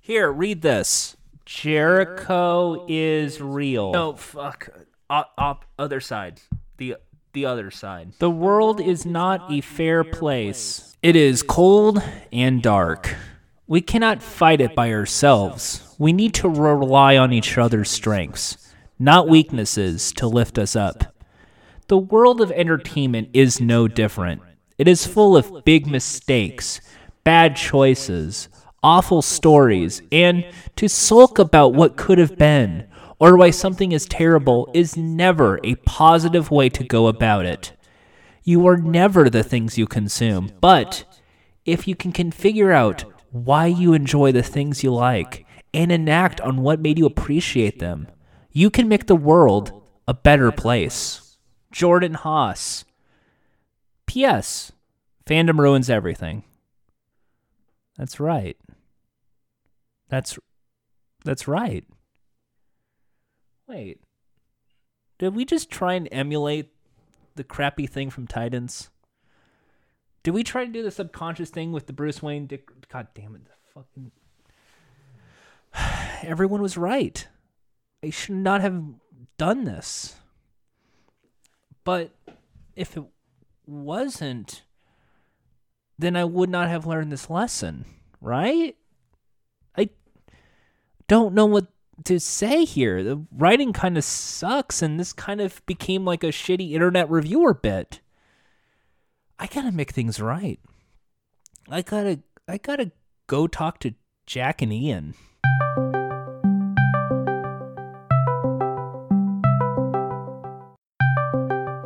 [0.00, 1.16] Here, read this.
[1.44, 3.92] Jericho is real.
[3.92, 4.68] No, fuck.
[5.10, 6.40] Up, up, other side.
[6.78, 6.96] The
[7.32, 8.12] the other side.
[8.18, 10.96] The world is not a fair place.
[11.02, 12.02] It is cold
[12.32, 13.14] and dark.
[13.70, 15.94] We cannot fight it by ourselves.
[15.98, 21.14] We need to rely on each other's strengths, not weaknesses, to lift us up.
[21.88, 24.40] The world of entertainment is no different.
[24.78, 26.80] It is full of big mistakes,
[27.24, 28.48] bad choices,
[28.82, 30.46] awful stories, and
[30.76, 32.88] to sulk about what could have been
[33.18, 37.72] or why something is terrible is never a positive way to go about it.
[38.44, 41.04] You are never the things you consume, but
[41.66, 46.62] if you can, figure out why you enjoy the things you like and enact on
[46.62, 48.08] what made you appreciate them,
[48.50, 51.36] you can make the world a better place.
[51.70, 52.84] Jordan Haas.
[54.06, 54.72] P.S.
[55.26, 56.44] Fandom ruins everything.
[57.98, 58.56] That's right.
[60.08, 60.38] That's
[61.24, 61.84] that's right.
[63.66, 64.00] Wait.
[65.18, 66.70] Did we just try and emulate
[67.34, 68.88] the crappy thing from Titans?
[70.28, 73.34] Did we try to do the subconscious thing with the Bruce Wayne Dick God damn
[73.34, 74.12] it, the fucking
[76.22, 77.26] Everyone was right.
[78.04, 78.84] I should not have
[79.38, 80.16] done this.
[81.82, 82.10] But
[82.76, 83.04] if it
[83.66, 84.64] wasn't,
[85.98, 87.86] then I would not have learned this lesson,
[88.20, 88.76] right?
[89.78, 89.88] I
[91.06, 91.68] don't know what
[92.04, 93.02] to say here.
[93.02, 97.54] The writing kind of sucks, and this kind of became like a shitty internet reviewer
[97.54, 98.00] bit.
[99.40, 100.58] I gotta make things right.
[101.70, 102.90] I gotta, I gotta
[103.28, 103.94] go talk to
[104.26, 105.14] Jack and Ian.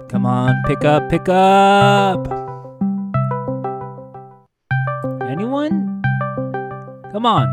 [0.09, 2.27] Come on, pick up, pick up.
[5.23, 6.03] Anyone?
[7.12, 7.53] Come on.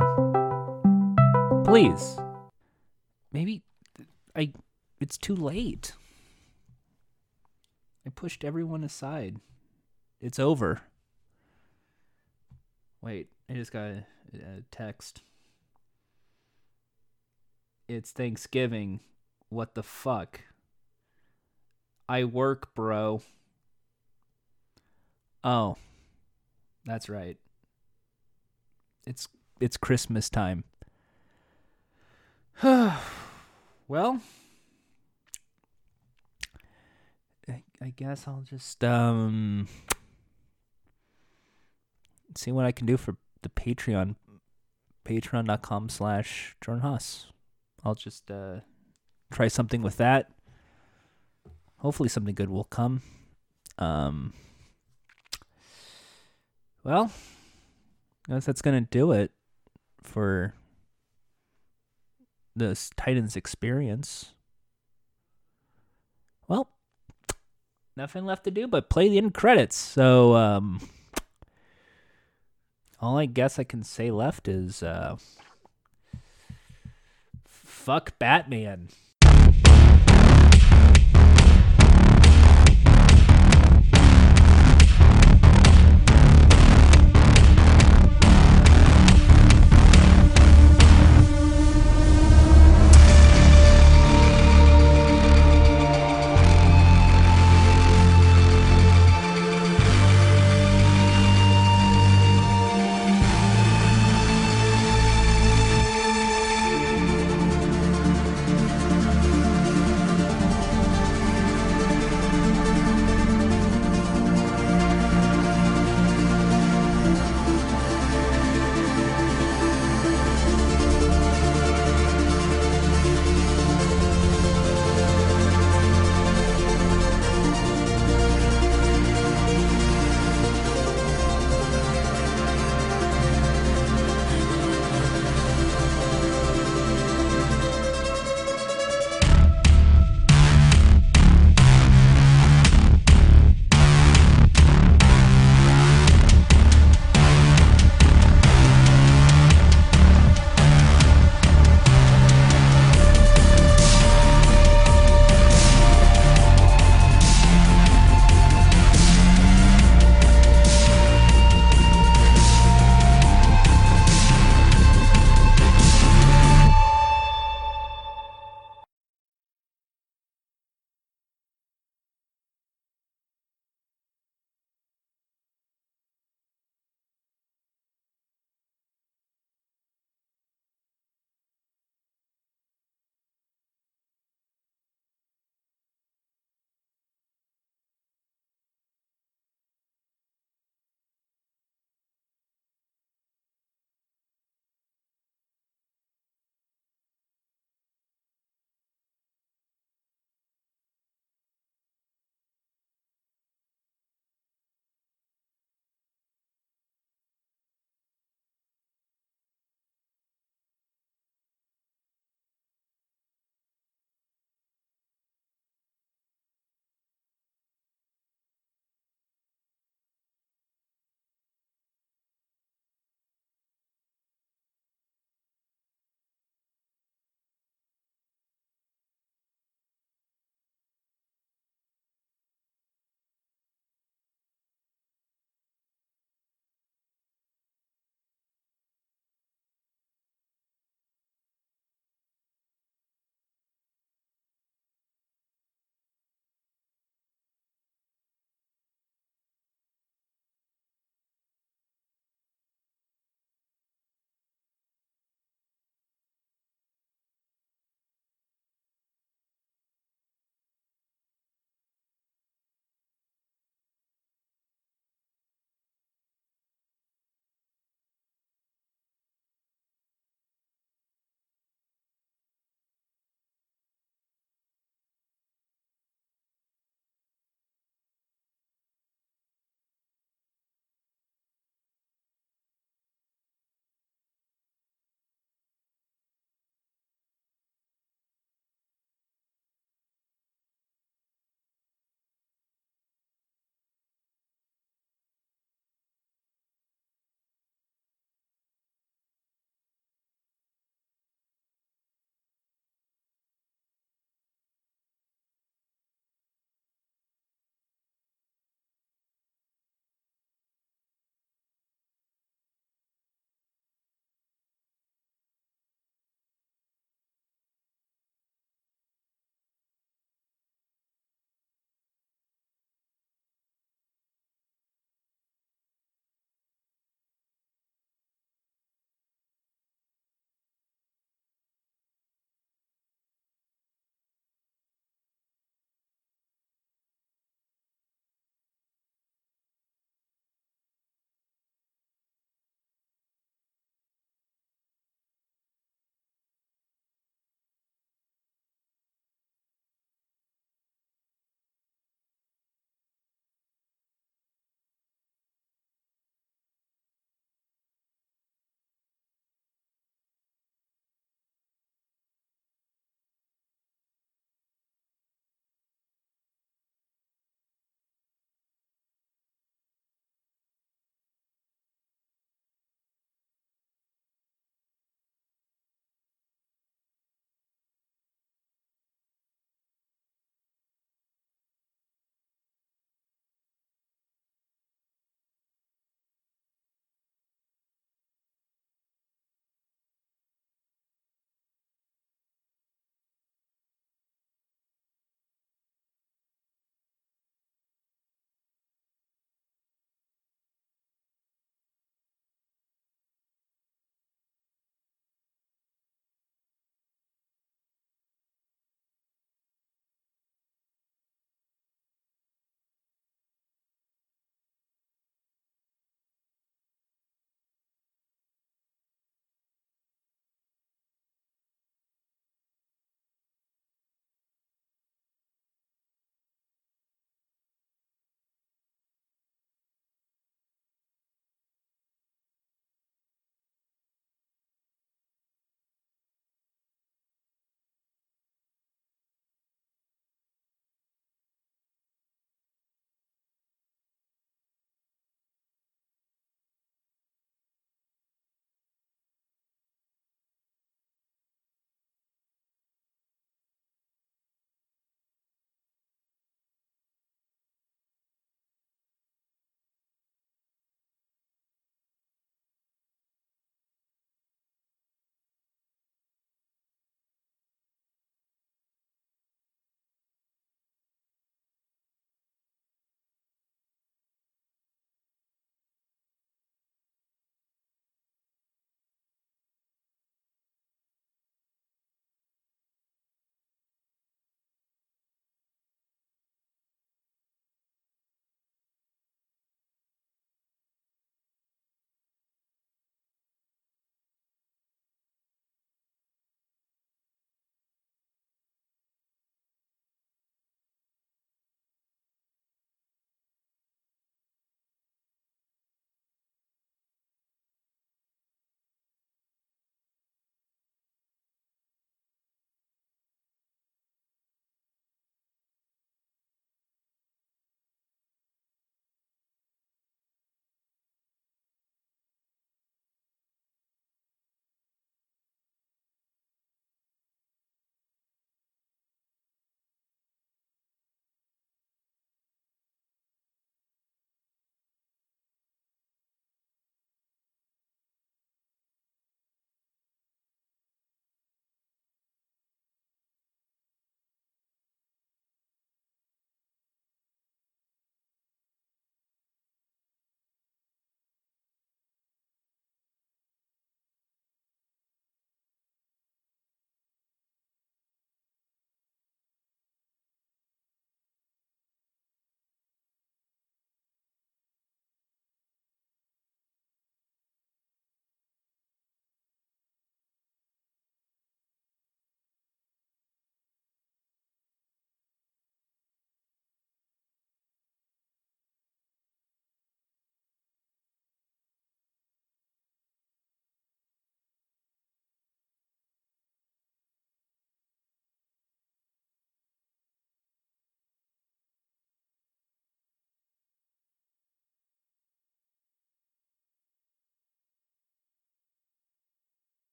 [1.65, 2.17] Please.
[3.33, 3.63] Maybe
[4.33, 4.53] I
[5.01, 5.91] it's too late.
[8.05, 9.41] I pushed everyone aside.
[10.21, 10.81] It's over.
[13.01, 15.21] Wait, I just got a, a text.
[17.87, 18.99] It's Thanksgiving.
[19.49, 20.41] What the fuck?
[22.07, 23.21] I work, bro.
[25.43, 25.77] Oh.
[26.85, 27.37] That's right.
[29.05, 29.27] It's
[29.59, 30.63] it's Christmas time.
[32.63, 34.21] well,
[37.47, 39.67] I, I guess I'll just um
[42.35, 44.15] see what I can do for the Patreon.
[45.05, 47.27] Patreon.com slash Jordan Haas.
[47.83, 48.59] I'll just uh
[49.31, 50.29] try something with that.
[51.77, 53.01] Hopefully something good will come.
[53.77, 54.33] Um
[56.83, 57.11] well,
[58.29, 59.31] I guess that's gonna do it
[60.03, 60.53] for
[62.55, 64.33] this Titans experience.
[66.47, 66.69] Well,
[67.95, 69.75] nothing left to do but play the end credits.
[69.75, 70.81] So, um,
[73.01, 75.17] all I guess I can say left is, uh,
[77.45, 78.89] fuck Batman.